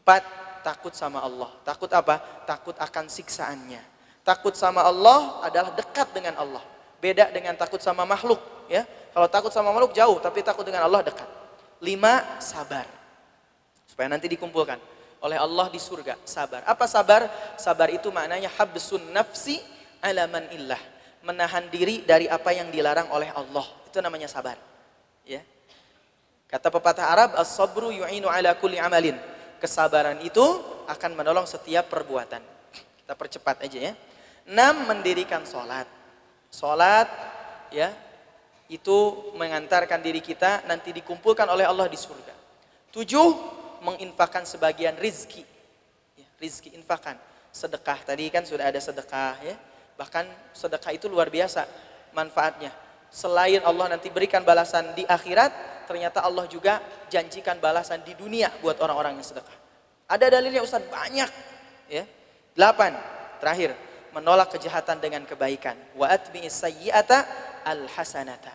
[0.00, 0.24] Empat,
[0.60, 1.50] takut sama Allah.
[1.66, 2.20] Takut apa?
[2.46, 3.82] Takut akan siksaannya.
[4.24, 6.62] Takut sama Allah adalah dekat dengan Allah.
[7.00, 8.38] Beda dengan takut sama makhluk.
[8.70, 11.26] Ya, Kalau takut sama makhluk jauh, tapi takut dengan Allah dekat.
[11.82, 12.86] Lima, sabar.
[13.88, 14.78] Supaya nanti dikumpulkan
[15.24, 16.20] oleh Allah di surga.
[16.22, 16.62] Sabar.
[16.68, 17.26] Apa sabar?
[17.58, 19.58] Sabar itu maknanya habsun nafsi
[20.04, 20.78] alaman illah
[21.24, 23.66] menahan diri dari apa yang dilarang oleh Allah.
[23.88, 24.56] Itu namanya sabar.
[25.24, 25.44] Ya.
[26.48, 29.14] Kata pepatah Arab, as-sabru yu'inu ala kulli amalin.
[29.60, 30.42] Kesabaran itu
[30.88, 32.40] akan menolong setiap perbuatan.
[32.72, 33.94] Kita percepat aja ya.
[34.48, 35.86] Enam, mendirikan sholat.
[36.50, 37.06] Sholat,
[37.70, 37.92] ya,
[38.66, 42.34] itu mengantarkan diri kita nanti dikumpulkan oleh Allah di surga.
[42.90, 43.28] Tujuh,
[43.84, 45.44] menginfakkan sebagian rizki.
[46.18, 47.20] Ya, rizki infakan.
[47.52, 49.58] Sedekah, tadi kan sudah ada sedekah ya
[50.00, 51.68] Bahkan sedekah itu luar biasa
[52.16, 52.72] manfaatnya.
[53.12, 55.52] Selain Allah nanti berikan balasan di akhirat,
[55.90, 56.78] ternyata Allah juga
[57.10, 59.58] janjikan balasan di dunia buat orang-orang yang sedekah.
[60.06, 61.26] Ada dalilnya Ustaz banyak.
[61.90, 62.06] Ya.
[62.54, 62.94] Delapan,
[63.42, 63.74] terakhir,
[64.14, 65.74] menolak kejahatan dengan kebaikan.
[65.98, 67.26] Wa atbi'is sayyi'ata
[67.66, 68.54] al-hasanata.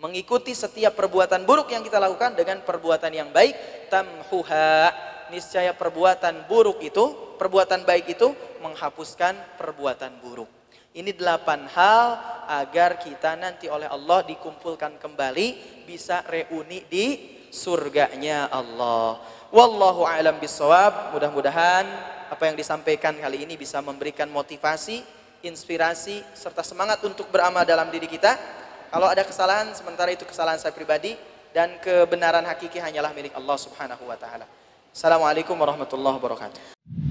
[0.00, 3.52] Mengikuti setiap perbuatan buruk yang kita lakukan dengan perbuatan yang baik,
[3.92, 4.88] tamhuha.
[5.28, 8.32] Niscaya perbuatan buruk itu, perbuatan baik itu
[8.64, 10.61] menghapuskan perbuatan buruk.
[10.92, 12.20] Ini delapan hal
[12.52, 19.16] agar kita nanti oleh Allah dikumpulkan kembali bisa reuni di surganya Allah.
[19.48, 21.16] Wallahu a'lam bisawab.
[21.16, 21.88] Mudah-mudahan
[22.28, 25.00] apa yang disampaikan kali ini bisa memberikan motivasi,
[25.40, 28.36] inspirasi serta semangat untuk beramal dalam diri kita.
[28.92, 31.16] Kalau ada kesalahan sementara itu kesalahan saya pribadi
[31.56, 34.44] dan kebenaran hakiki hanyalah milik Allah Subhanahu wa taala.
[34.92, 37.01] Assalamualaikum warahmatullahi wabarakatuh.